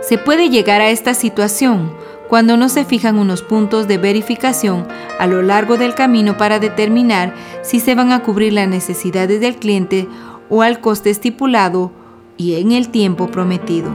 Se 0.00 0.18
puede 0.18 0.48
llegar 0.48 0.80
a 0.80 0.90
esta 0.90 1.14
situación 1.14 1.92
cuando 2.28 2.56
no 2.56 2.68
se 2.68 2.84
fijan 2.84 3.18
unos 3.18 3.42
puntos 3.42 3.88
de 3.88 3.98
verificación 3.98 4.86
a 5.18 5.26
lo 5.26 5.42
largo 5.42 5.76
del 5.76 5.94
camino 5.94 6.36
para 6.36 6.58
determinar 6.58 7.34
si 7.62 7.80
se 7.80 7.94
van 7.94 8.12
a 8.12 8.22
cubrir 8.22 8.52
las 8.52 8.68
necesidades 8.68 9.40
del 9.40 9.56
cliente 9.56 10.08
o 10.48 10.62
al 10.62 10.80
coste 10.80 11.10
estipulado 11.10 11.92
y 12.36 12.54
en 12.54 12.72
el 12.72 12.88
tiempo 12.90 13.28
prometido, 13.28 13.90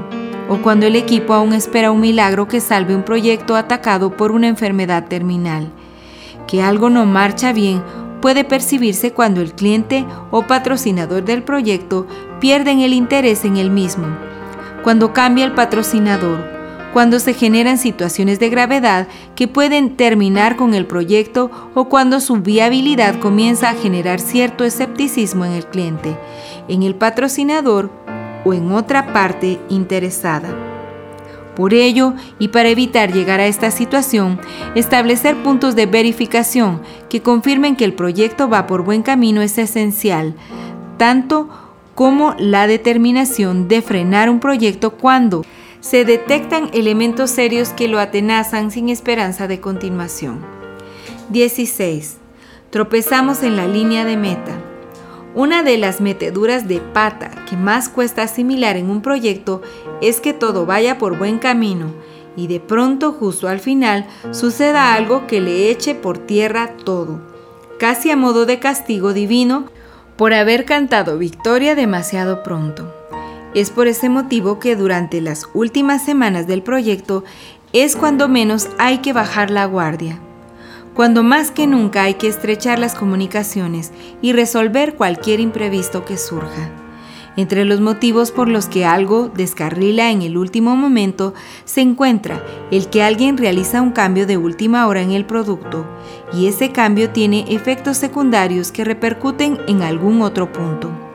o 0.49 0.57
cuando 0.57 0.87
el 0.87 0.95
equipo 0.95 1.33
aún 1.33 1.53
espera 1.53 1.91
un 1.91 2.01
milagro 2.01 2.47
que 2.47 2.59
salve 2.59 2.95
un 2.95 3.03
proyecto 3.03 3.55
atacado 3.55 4.15
por 4.17 4.31
una 4.31 4.47
enfermedad 4.47 5.07
terminal 5.07 5.71
que 6.51 6.61
algo 6.61 6.89
no 6.89 7.05
marcha 7.05 7.53
bien 7.53 7.81
puede 8.21 8.43
percibirse 8.43 9.13
cuando 9.13 9.39
el 9.39 9.53
cliente 9.53 10.05
o 10.31 10.47
patrocinador 10.47 11.23
del 11.23 11.43
proyecto 11.43 12.07
pierden 12.41 12.81
el 12.81 12.91
interés 12.91 13.45
en 13.45 13.55
el 13.55 13.71
mismo, 13.71 14.05
cuando 14.83 15.13
cambia 15.13 15.45
el 15.45 15.53
patrocinador, 15.53 16.60
cuando 16.93 17.19
se 17.19 17.33
generan 17.33 17.77
situaciones 17.77 18.39
de 18.39 18.49
gravedad 18.49 19.07
que 19.35 19.47
pueden 19.47 19.95
terminar 19.95 20.55
con 20.55 20.73
el 20.73 20.85
proyecto 20.85 21.49
o 21.73 21.85
cuando 21.85 22.19
su 22.19 22.37
viabilidad 22.37 23.19
comienza 23.19 23.69
a 23.69 23.75
generar 23.75 24.19
cierto 24.19 24.63
escepticismo 24.63 25.45
en 25.45 25.53
el 25.53 25.65
cliente, 25.65 26.17
en 26.67 26.83
el 26.83 26.95
patrocinador 26.95 27.89
o 28.43 28.53
en 28.53 28.71
otra 28.71 29.13
parte 29.13 29.59
interesada. 29.69 30.49
Por 31.55 31.73
ello, 31.73 32.13
y 32.39 32.47
para 32.47 32.69
evitar 32.69 33.11
llegar 33.11 33.39
a 33.39 33.45
esta 33.45 33.71
situación, 33.71 34.39
establecer 34.73 35.35
puntos 35.43 35.75
de 35.75 35.85
verificación 35.85 36.81
que 37.09 37.21
confirmen 37.21 37.75
que 37.75 37.85
el 37.85 37.93
proyecto 37.93 38.49
va 38.49 38.67
por 38.67 38.83
buen 38.83 39.03
camino 39.03 39.41
es 39.41 39.57
esencial, 39.57 40.33
tanto 40.97 41.49
como 41.93 42.35
la 42.39 42.67
determinación 42.67 43.67
de 43.67 43.81
frenar 43.81 44.29
un 44.29 44.39
proyecto 44.39 44.91
cuando 44.91 45.43
se 45.81 46.05
detectan 46.05 46.69
elementos 46.73 47.31
serios 47.31 47.69
que 47.69 47.87
lo 47.87 47.99
atenazan 47.99 48.71
sin 48.71 48.89
esperanza 48.89 49.47
de 49.47 49.59
continuación. 49.59 50.39
16. 51.29 52.17
Tropezamos 52.69 53.43
en 53.43 53.57
la 53.57 53.67
línea 53.67 54.05
de 54.05 54.15
meta. 54.15 54.53
Una 55.33 55.63
de 55.63 55.77
las 55.77 55.99
meteduras 55.99 56.67
de 56.67 56.79
pata 56.79 57.31
que 57.49 57.57
más 57.57 57.89
cuesta 57.89 58.23
asimilar 58.23 58.77
en 58.77 58.89
un 58.89 59.01
proyecto 59.01 59.61
es 60.01 60.21
que 60.21 60.33
todo 60.33 60.65
vaya 60.65 60.97
por 60.97 61.17
buen 61.17 61.39
camino 61.39 61.93
y 62.35 62.47
de 62.47 62.59
pronto 62.59 63.13
justo 63.13 63.47
al 63.47 63.59
final 63.59 64.05
suceda 64.31 64.93
algo 64.93 65.27
que 65.27 65.41
le 65.41 65.69
eche 65.69 65.95
por 65.95 66.17
tierra 66.17 66.75
todo, 66.83 67.21
casi 67.79 68.11
a 68.11 68.15
modo 68.15 68.45
de 68.45 68.59
castigo 68.59 69.13
divino 69.13 69.65
por 70.15 70.33
haber 70.33 70.65
cantado 70.65 71.17
victoria 71.17 71.75
demasiado 71.75 72.43
pronto. 72.43 73.00
Es 73.53 73.69
por 73.69 73.87
ese 73.87 74.09
motivo 74.09 74.59
que 74.59 74.75
durante 74.75 75.21
las 75.21 75.47
últimas 75.53 76.03
semanas 76.03 76.47
del 76.47 76.63
proyecto 76.63 77.23
es 77.73 77.95
cuando 77.95 78.27
menos 78.27 78.69
hay 78.77 78.99
que 78.99 79.13
bajar 79.13 79.51
la 79.51 79.65
guardia 79.65 80.19
cuando 80.93 81.23
más 81.23 81.51
que 81.51 81.67
nunca 81.67 82.03
hay 82.03 82.15
que 82.15 82.27
estrechar 82.27 82.79
las 82.79 82.95
comunicaciones 82.95 83.91
y 84.21 84.33
resolver 84.33 84.95
cualquier 84.95 85.39
imprevisto 85.39 86.05
que 86.05 86.17
surja. 86.17 86.69
Entre 87.37 87.63
los 87.63 87.79
motivos 87.79 88.31
por 88.31 88.49
los 88.49 88.65
que 88.65 88.83
algo 88.83 89.29
descarrila 89.29 90.11
en 90.11 90.21
el 90.21 90.37
último 90.37 90.75
momento 90.75 91.33
se 91.63 91.79
encuentra 91.79 92.43
el 92.71 92.89
que 92.89 93.03
alguien 93.03 93.37
realiza 93.37 93.81
un 93.81 93.91
cambio 93.91 94.27
de 94.27 94.35
última 94.35 94.85
hora 94.85 95.01
en 95.01 95.11
el 95.11 95.25
producto 95.25 95.85
y 96.33 96.47
ese 96.47 96.73
cambio 96.73 97.11
tiene 97.11 97.45
efectos 97.47 97.95
secundarios 97.95 98.73
que 98.73 98.83
repercuten 98.83 99.59
en 99.69 99.81
algún 99.81 100.21
otro 100.21 100.51
punto. 100.51 101.10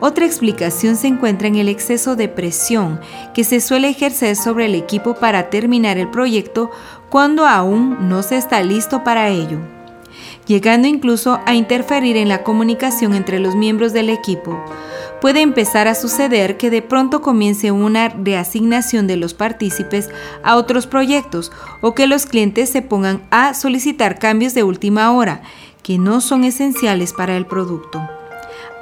Otra 0.00 0.26
explicación 0.26 0.94
se 0.96 1.08
encuentra 1.08 1.48
en 1.48 1.56
el 1.56 1.68
exceso 1.68 2.14
de 2.14 2.28
presión 2.28 3.00
que 3.34 3.42
se 3.42 3.60
suele 3.60 3.88
ejercer 3.88 4.36
sobre 4.36 4.66
el 4.66 4.76
equipo 4.76 5.14
para 5.14 5.50
terminar 5.50 5.98
el 5.98 6.08
proyecto 6.08 6.70
cuando 7.10 7.46
aún 7.46 8.08
no 8.08 8.22
se 8.22 8.36
está 8.36 8.62
listo 8.62 9.02
para 9.02 9.28
ello, 9.28 9.58
llegando 10.46 10.86
incluso 10.86 11.40
a 11.46 11.54
interferir 11.54 12.16
en 12.16 12.28
la 12.28 12.44
comunicación 12.44 13.12
entre 13.14 13.40
los 13.40 13.56
miembros 13.56 13.92
del 13.92 14.08
equipo. 14.10 14.62
Puede 15.20 15.40
empezar 15.40 15.88
a 15.88 15.96
suceder 15.96 16.56
que 16.58 16.70
de 16.70 16.80
pronto 16.80 17.20
comience 17.20 17.72
una 17.72 18.08
reasignación 18.08 19.08
de 19.08 19.16
los 19.16 19.34
partícipes 19.34 20.10
a 20.44 20.54
otros 20.54 20.86
proyectos 20.86 21.50
o 21.80 21.94
que 21.94 22.06
los 22.06 22.24
clientes 22.26 22.70
se 22.70 22.82
pongan 22.82 23.26
a 23.30 23.52
solicitar 23.54 24.20
cambios 24.20 24.54
de 24.54 24.62
última 24.62 25.10
hora 25.10 25.42
que 25.82 25.98
no 25.98 26.20
son 26.20 26.44
esenciales 26.44 27.12
para 27.12 27.36
el 27.36 27.46
producto. 27.46 28.17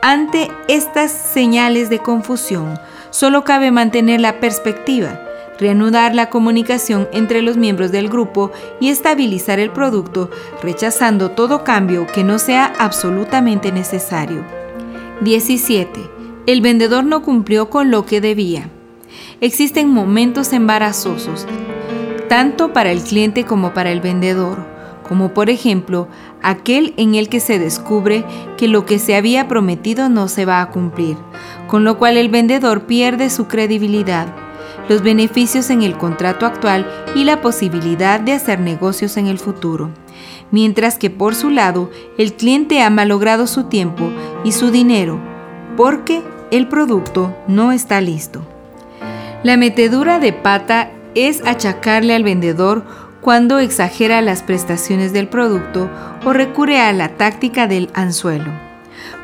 Ante 0.03 0.51
estas 0.69 1.11
señales 1.11 1.89
de 1.89 2.01
confusión, 2.01 2.79
solo 3.11 3.45
cabe 3.45 3.71
mantener 3.71 4.21
la 4.21 4.41
perspectiva, 4.41 5.21
reanudar 5.59 6.15
la 6.15 6.29
comunicación 6.29 7.09
entre 7.13 7.41
los 7.43 7.57
miembros 7.57 7.93
del 7.93 8.09
grupo 8.09 8.53
y 8.79 8.91
estabilizar 8.91 9.59
el 9.59 9.71
producto, 9.71 10.31
rechazando 10.63 11.31
todo 11.31 11.65
cambio 11.65 12.07
que 12.07 12.25
no 12.25 12.39
sea 12.39 12.73
absolutamente 12.79 13.73
necesario. 13.73 14.45
17. 15.23 16.11
El 16.47 16.61
vendedor 16.61 17.05
no 17.05 17.23
cumplió 17.23 17.71
con 17.71 17.91
lo 17.91 18.05
que 18.05 18.21
debía. 18.21 18.69
Existen 19.41 19.89
momentos 19.89 20.53
embarazosos, 20.53 21.47
tanto 22.29 22.73
para 22.73 22.93
el 22.93 23.01
cliente 23.03 23.45
como 23.45 23.73
para 23.73 23.91
el 23.91 24.01
vendedor 24.01 24.77
como 25.07 25.33
por 25.33 25.51
ejemplo 25.51 26.09
aquel 26.47 26.95
en 26.97 27.17
el 27.17 27.29
que 27.29 27.41
se 27.41 27.59
descubre 27.59 28.25
que 28.57 28.69
lo 28.69 28.87
que 28.87 29.01
se 29.01 29.17
había 29.17 29.49
prometido 29.49 30.09
no 30.09 30.29
se 30.29 30.45
va 30.45 30.63
a 30.63 30.71
cumplir, 30.71 31.17
con 31.67 31.83
lo 31.83 31.99
cual 31.99 32.17
el 32.17 32.29
vendedor 32.29 32.87
pierde 32.87 33.31
su 33.31 33.49
credibilidad, 33.49 34.29
los 34.89 35.03
beneficios 35.03 35.71
en 35.71 35.83
el 35.83 35.97
contrato 35.99 36.47
actual 36.47 36.87
y 37.17 37.25
la 37.25 37.41
posibilidad 37.41 38.21
de 38.21 38.33
hacer 38.33 38.61
negocios 38.61 39.17
en 39.17 39.27
el 39.27 39.39
futuro. 39.41 39.91
Mientras 40.53 40.99
que 40.99 41.11
por 41.11 41.35
su 41.35 41.51
lado, 41.51 41.91
el 42.17 42.35
cliente 42.35 42.81
ha 42.81 42.91
malogrado 42.91 43.49
su 43.49 43.65
tiempo 43.65 44.09
y 44.45 44.53
su 44.53 44.71
dinero 44.71 45.21
porque 45.77 46.23
el 46.53 46.69
producto 46.69 47.37
no 47.49 47.73
está 47.73 48.01
listo. 48.01 48.43
La 49.43 49.57
metedura 49.57 50.21
de 50.21 50.33
pata 50.33 50.93
es 51.17 51.45
achacarle 51.45 52.15
al 52.15 52.23
vendedor 52.23 52.85
cuando 53.27 53.59
exagera 53.59 54.22
las 54.22 54.45
prestaciones 54.45 55.12
del 55.12 55.27
producto 55.27 55.91
o 56.24 56.33
recurre 56.33 56.79
a 56.79 56.93
la 56.93 57.09
táctica 57.09 57.66
del 57.66 57.91
anzuelo, 57.93 58.53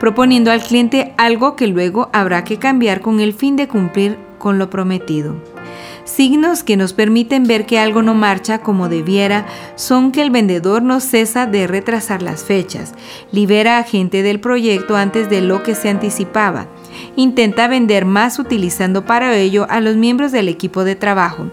proponiendo 0.01 0.51
al 0.51 0.61
cliente 0.61 1.15
algo 1.19 1.55
que 1.55 1.69
luego 1.69 2.11
habrá 2.13 2.43
que 2.43 2.59
cambiar 2.59 3.01
con 3.01 3.21
el 3.21 3.33
fin 3.33 3.55
de 3.55 3.69
cumplir 3.69 4.19
con 4.39 4.59
lo 4.59 4.71
prometido. 4.71 5.37
Signos 6.03 6.65
que 6.65 6.77
nos 6.77 6.95
permiten 6.95 7.45
ver 7.45 7.65
que 7.65 7.79
algo 7.79 8.03
no 8.03 8.13
marcha 8.13 8.59
como 8.59 8.89
debiera 8.89 9.47
son 9.77 10.11
que 10.11 10.23
el 10.23 10.33
vendedor 10.33 10.83
no 10.83 10.99
cesa 10.99 11.47
de 11.47 11.69
retrasar 11.69 12.23
las 12.23 12.43
fechas, 12.43 12.95
libera 13.31 13.79
a 13.79 13.85
gente 13.85 14.25
del 14.25 14.41
proyecto 14.41 14.97
antes 14.97 15.31
de 15.31 15.43
lo 15.43 15.63
que 15.63 15.77
se 15.77 15.91
anticipaba, 15.91 16.67
intenta 17.15 17.69
vender 17.69 18.05
más 18.05 18.41
utilizando 18.41 19.07
para 19.07 19.37
ello 19.37 19.65
a 19.71 19.81
los 19.81 19.95
miembros 19.95 20.33
del 20.33 20.49
equipo 20.49 20.83
de 20.83 20.97
trabajo, 20.97 21.53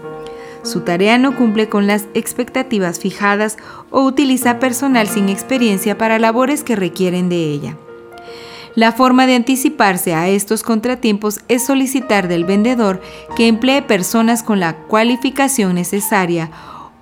su 0.62 0.80
tarea 0.80 1.18
no 1.18 1.36
cumple 1.36 1.68
con 1.68 1.86
las 1.86 2.06
expectativas 2.14 2.98
fijadas 2.98 3.56
o 3.90 4.02
utiliza 4.02 4.58
personal 4.58 5.08
sin 5.08 5.28
experiencia 5.28 5.96
para 5.96 6.18
labores 6.18 6.62
que 6.62 6.76
requieren 6.76 7.28
de 7.28 7.44
ella. 7.52 7.76
La 8.74 8.92
forma 8.92 9.26
de 9.26 9.34
anticiparse 9.34 10.14
a 10.14 10.28
estos 10.28 10.62
contratiempos 10.62 11.40
es 11.48 11.64
solicitar 11.64 12.28
del 12.28 12.44
vendedor 12.44 13.00
que 13.36 13.48
emplee 13.48 13.82
personas 13.82 14.42
con 14.42 14.60
la 14.60 14.76
cualificación 14.76 15.74
necesaria 15.74 16.50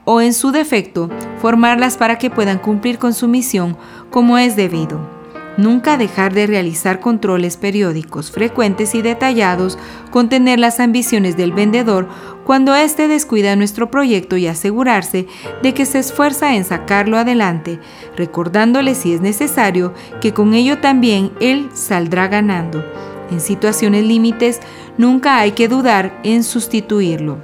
o, 0.04 0.22
en 0.22 0.32
su 0.32 0.50
defecto, 0.50 1.10
formarlas 1.40 1.98
para 1.98 2.16
que 2.16 2.30
puedan 2.30 2.58
cumplir 2.58 2.98
con 2.98 3.12
su 3.12 3.28
misión 3.28 3.76
como 4.10 4.38
es 4.38 4.56
debido. 4.56 5.17
Nunca 5.58 5.96
dejar 5.96 6.34
de 6.34 6.46
realizar 6.46 7.00
controles 7.00 7.56
periódicos, 7.56 8.30
frecuentes 8.30 8.94
y 8.94 9.02
detallados, 9.02 9.76
contener 10.12 10.60
las 10.60 10.78
ambiciones 10.78 11.36
del 11.36 11.50
vendedor 11.50 12.08
cuando 12.44 12.76
éste 12.76 13.08
descuida 13.08 13.56
nuestro 13.56 13.90
proyecto 13.90 14.36
y 14.36 14.46
asegurarse 14.46 15.26
de 15.60 15.74
que 15.74 15.84
se 15.84 15.98
esfuerza 15.98 16.54
en 16.54 16.64
sacarlo 16.64 17.18
adelante, 17.18 17.80
recordándole 18.16 18.94
si 18.94 19.12
es 19.12 19.20
necesario 19.20 19.94
que 20.20 20.32
con 20.32 20.54
ello 20.54 20.78
también 20.78 21.32
él 21.40 21.70
saldrá 21.74 22.28
ganando. 22.28 22.84
En 23.32 23.40
situaciones 23.40 24.04
límites, 24.04 24.60
nunca 24.96 25.38
hay 25.38 25.52
que 25.52 25.66
dudar 25.66 26.20
en 26.22 26.44
sustituirlo. 26.44 27.38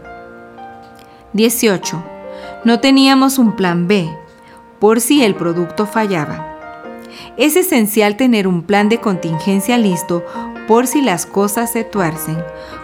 18. 1.32 2.04
No 2.64 2.78
teníamos 2.78 3.38
un 3.38 3.56
plan 3.56 3.88
B, 3.88 4.08
por 4.78 5.00
si 5.00 5.24
el 5.24 5.34
producto 5.34 5.84
fallaba. 5.84 6.53
Es 7.37 7.57
esencial 7.57 8.16
tener 8.16 8.47
un 8.47 8.62
plan 8.62 8.89
de 8.89 8.99
contingencia 8.99 9.76
listo 9.76 10.24
por 10.68 10.87
si 10.87 11.03
las 11.03 11.26
cosas 11.26 11.72
se 11.72 11.82
tuercen, 11.82 12.39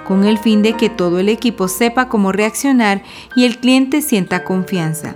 con 0.06 0.24
el 0.24 0.38
fin 0.38 0.62
de 0.62 0.72
que 0.72 0.90
todo 0.90 1.20
el 1.20 1.28
equipo 1.28 1.68
sepa 1.68 2.08
cómo 2.08 2.32
reaccionar 2.32 3.02
y 3.36 3.44
el 3.44 3.58
cliente 3.58 4.02
sienta 4.02 4.42
confianza. 4.42 5.14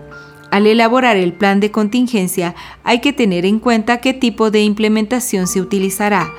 Al 0.51 0.69
elaborar 0.69 1.17
el 1.17 1.33
plan 1.33 1.59
de 1.59 1.73
contingencia 1.73 2.55
hay 2.85 3.01
que 3.01 3.13
tener 3.13 3.45
en 3.45 3.59
cuenta 3.59 3.99
qué 3.99 4.15
tipo 4.15 4.53
de 4.53 4.63
implementación 4.63 5.49
se 5.49 5.61
utilizará. 5.61 6.31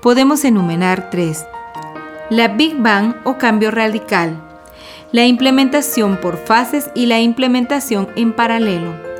Podemos 0.00 0.44
enumerar 0.44 1.10
tres. 1.10 1.44
La 2.30 2.48
Big 2.48 2.76
Bang 2.78 3.16
o 3.24 3.36
cambio 3.36 3.72
radical, 3.72 4.42
la 5.10 5.26
implementación 5.26 6.18
por 6.20 6.36
fases 6.36 6.90
y 6.94 7.06
la 7.06 7.20
implementación 7.20 8.08
en 8.16 8.32
paralelo. 8.32 9.13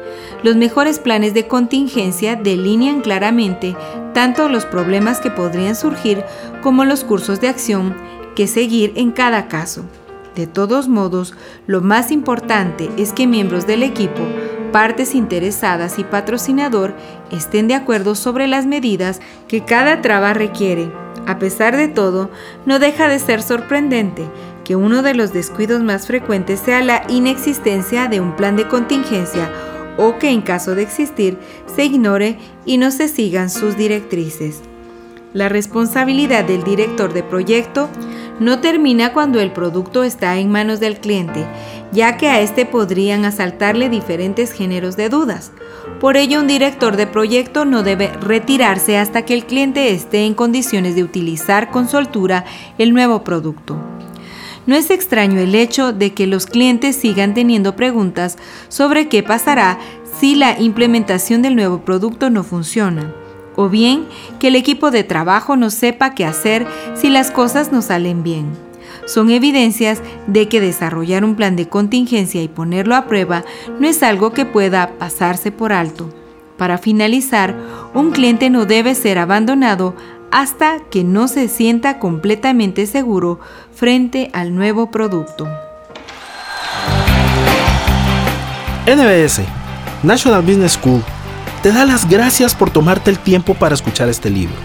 Los 0.45 0.57
mejores 0.57 0.99
planes 0.99 1.33
de 1.33 1.47
contingencia 1.47 2.37
delinean 2.37 3.01
claramente 3.01 3.75
tanto 4.13 4.51
los 4.51 4.67
problemas 4.67 5.19
que 5.19 5.31
podrían 5.31 5.75
surgir 5.75 6.23
como 6.63 6.85
los 6.85 7.03
cursos 7.03 7.41
de 7.41 7.49
acción 7.49 7.97
que 8.37 8.47
seguir 8.47 8.93
en 8.97 9.11
cada 9.11 9.49
caso. 9.49 9.87
De 10.35 10.47
todos 10.47 10.87
modos, 10.87 11.33
lo 11.67 11.81
más 11.81 12.11
importante 12.11 12.91
es 12.99 13.15
que 13.15 13.27
miembros 13.27 13.67
del 13.67 13.83
equipo, 13.83 14.21
partes 14.71 15.15
interesadas 15.15 15.99
y 15.99 16.05
patrocinador 16.05 16.95
estén 17.31 17.67
de 17.67 17.75
acuerdo 17.77 18.15
sobre 18.15 18.47
las 18.47 18.67
medidas 18.67 19.23
que 19.49 19.65
cada 19.65 20.03
traba 20.03 20.35
requiere. 20.35 20.93
A 21.27 21.39
pesar 21.39 21.75
de 21.75 21.89
todo, 21.89 22.29
no 22.67 22.79
deja 22.79 23.09
de 23.09 23.19
ser 23.19 23.43
sorprendente 23.43 24.29
que 24.63 24.77
uno 24.77 25.01
de 25.01 25.15
los 25.15 25.33
descuidos 25.33 25.83
más 25.83 26.07
frecuentes 26.07 26.61
sea 26.61 26.83
la 26.83 27.03
inexistencia 27.09 28.09
de 28.09 28.21
un 28.21 28.37
plan 28.37 28.57
de 28.57 28.69
contingencia 28.69 29.51
o 29.97 30.19
que 30.19 30.31
en 30.31 30.43
caso 30.43 30.75
de 30.75 30.83
existir 30.83 31.39
se 31.75 31.85
ignore 31.85 32.39
y 32.65 32.79
no 32.79 32.91
se 32.91 33.09
sigan 33.09 33.51
sus 33.51 33.77
directrices. 33.77 34.61
La 35.33 35.49
responsabilidad 35.49 36.45
del 36.45 36.63
director 36.63 37.13
de 37.13 37.25
proyecto 37.25 37.89
no 38.39 38.61
termina 38.61 39.13
cuando 39.13 39.41
el 39.41 39.53
producto 39.53 40.05
está 40.05 40.39
en 40.39 40.51
manos 40.51 40.81
del 40.81 40.99
cliente, 40.99 41.45
ya 41.93 42.17
que 42.17 42.29
a 42.29 42.41
este 42.41 42.67
podrían 42.67 43.25
asaltarle 43.25 43.89
diferentes 43.89 44.53
géneros 44.53 44.97
de 44.97 45.09
dudas. 45.09 45.53
Por 46.01 46.17
ello, 46.17 46.41
un 46.41 46.47
director 46.47 46.97
de 46.97 47.07
proyecto 47.07 47.65
no 47.65 47.83
debe 47.83 48.13
retirarse 48.21 48.99
hasta 48.99 49.25
que 49.25 49.35
el 49.35 49.45
cliente 49.45 49.93
esté 49.93 50.25
en 50.25 50.35
condiciones 50.35 50.95
de 50.95 51.03
utilizar 51.03 51.71
con 51.71 51.89
soltura 51.89 52.45
el 52.79 52.93
nuevo 52.93 53.25
producto. 53.25 53.77
No 54.67 54.75
es 54.77 54.91
extraño 54.91 55.41
el 55.41 55.55
hecho 55.55 55.93
de 55.93 56.15
que 56.15 56.27
los 56.27 56.47
clientes 56.47 56.97
sigan 56.97 57.35
teniendo 57.35 57.77
preguntas 57.77 58.39
sobre 58.69 59.09
qué 59.09 59.23
pasará 59.23 59.79
si 60.19 60.35
la 60.35 60.59
implementación 60.59 61.43
del 61.43 61.55
nuevo 61.55 61.81
producto 61.81 62.31
no 62.31 62.45
funciona, 62.45 63.13
o 63.57 63.69
bien 63.69 64.07
que 64.39 64.49
el 64.49 64.57
equipo 64.57 64.91
de 64.91 65.05
trabajo 65.05 65.57
no 65.57 65.71
sepa 65.71 66.15
qué 66.15 66.25
hacer 66.25 66.67
si 66.95 67.11
las 67.11 67.31
cosas 67.31 67.73
no 67.73 67.83
salen 67.83 68.23
bien. 68.23 68.47
Son 69.07 69.29
evidencias 69.29 70.01
de 70.27 70.49
que 70.49 70.63
desarrollar 70.63 71.25
un 71.25 71.35
plan 71.35 71.57
de 71.57 71.69
contingencia 71.69 72.43
y 72.43 72.49
ponerlo 72.49 72.95
a 72.95 73.07
prueba 73.07 73.45
no 73.79 73.87
es 73.87 74.03
algo 74.03 74.33
que 74.33 74.47
pueda 74.47 74.93
pasarse 74.99 75.53
por 75.53 75.75
alto. 75.75 76.09
Para 76.57 76.79
finalizar, 76.79 77.55
un 77.93 78.13
cliente 78.13 78.49
no 78.49 78.65
debe 78.65 78.95
ser 78.95 79.19
abandonado 79.19 79.95
hasta 80.35 80.81
que 80.91 81.05
no 81.05 81.29
se 81.29 81.47
sienta 81.47 82.01
completamente 82.01 82.89
seguro 82.89 83.39
frente 83.73 84.31
al 84.33 84.53
nuevo 84.53 84.91
producto. 84.91 85.47
NBS, 88.85 89.43
National 90.03 90.43
Business 90.43 90.73
School, 90.73 91.05
te 91.63 91.71
da 91.71 91.85
las 91.85 92.09
gracias 92.09 92.53
por 92.53 92.71
tomarte 92.71 93.13
el 93.13 93.21
tiempo 93.21 93.55
para 93.55 93.77
escuchar 93.77 94.09
este 94.09 94.29
libro. 94.29 94.57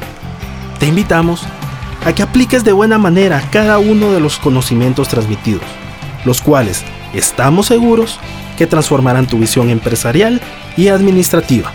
Te 0.80 0.88
invitamos 0.88 1.43
a 2.03 2.13
que 2.13 2.24
apliques 2.24 2.63
de 2.63 2.72
buena 2.72 2.97
manera 2.97 3.39
cada 3.51 3.78
uno 3.78 4.11
de 4.11 4.20
los 4.20 4.39
conocimientos 4.39 5.07
transmitidos, 5.07 5.61
los 6.26 6.41
cuales 6.41 6.84
estamos 7.13 7.67
seguros 7.67 8.20
que 8.57 8.65
transformarán 8.65 9.28
tu 9.28 9.38
visión 9.38 9.70
empresarial 9.70 10.41
y 10.76 10.88
administrativa. 10.88 11.72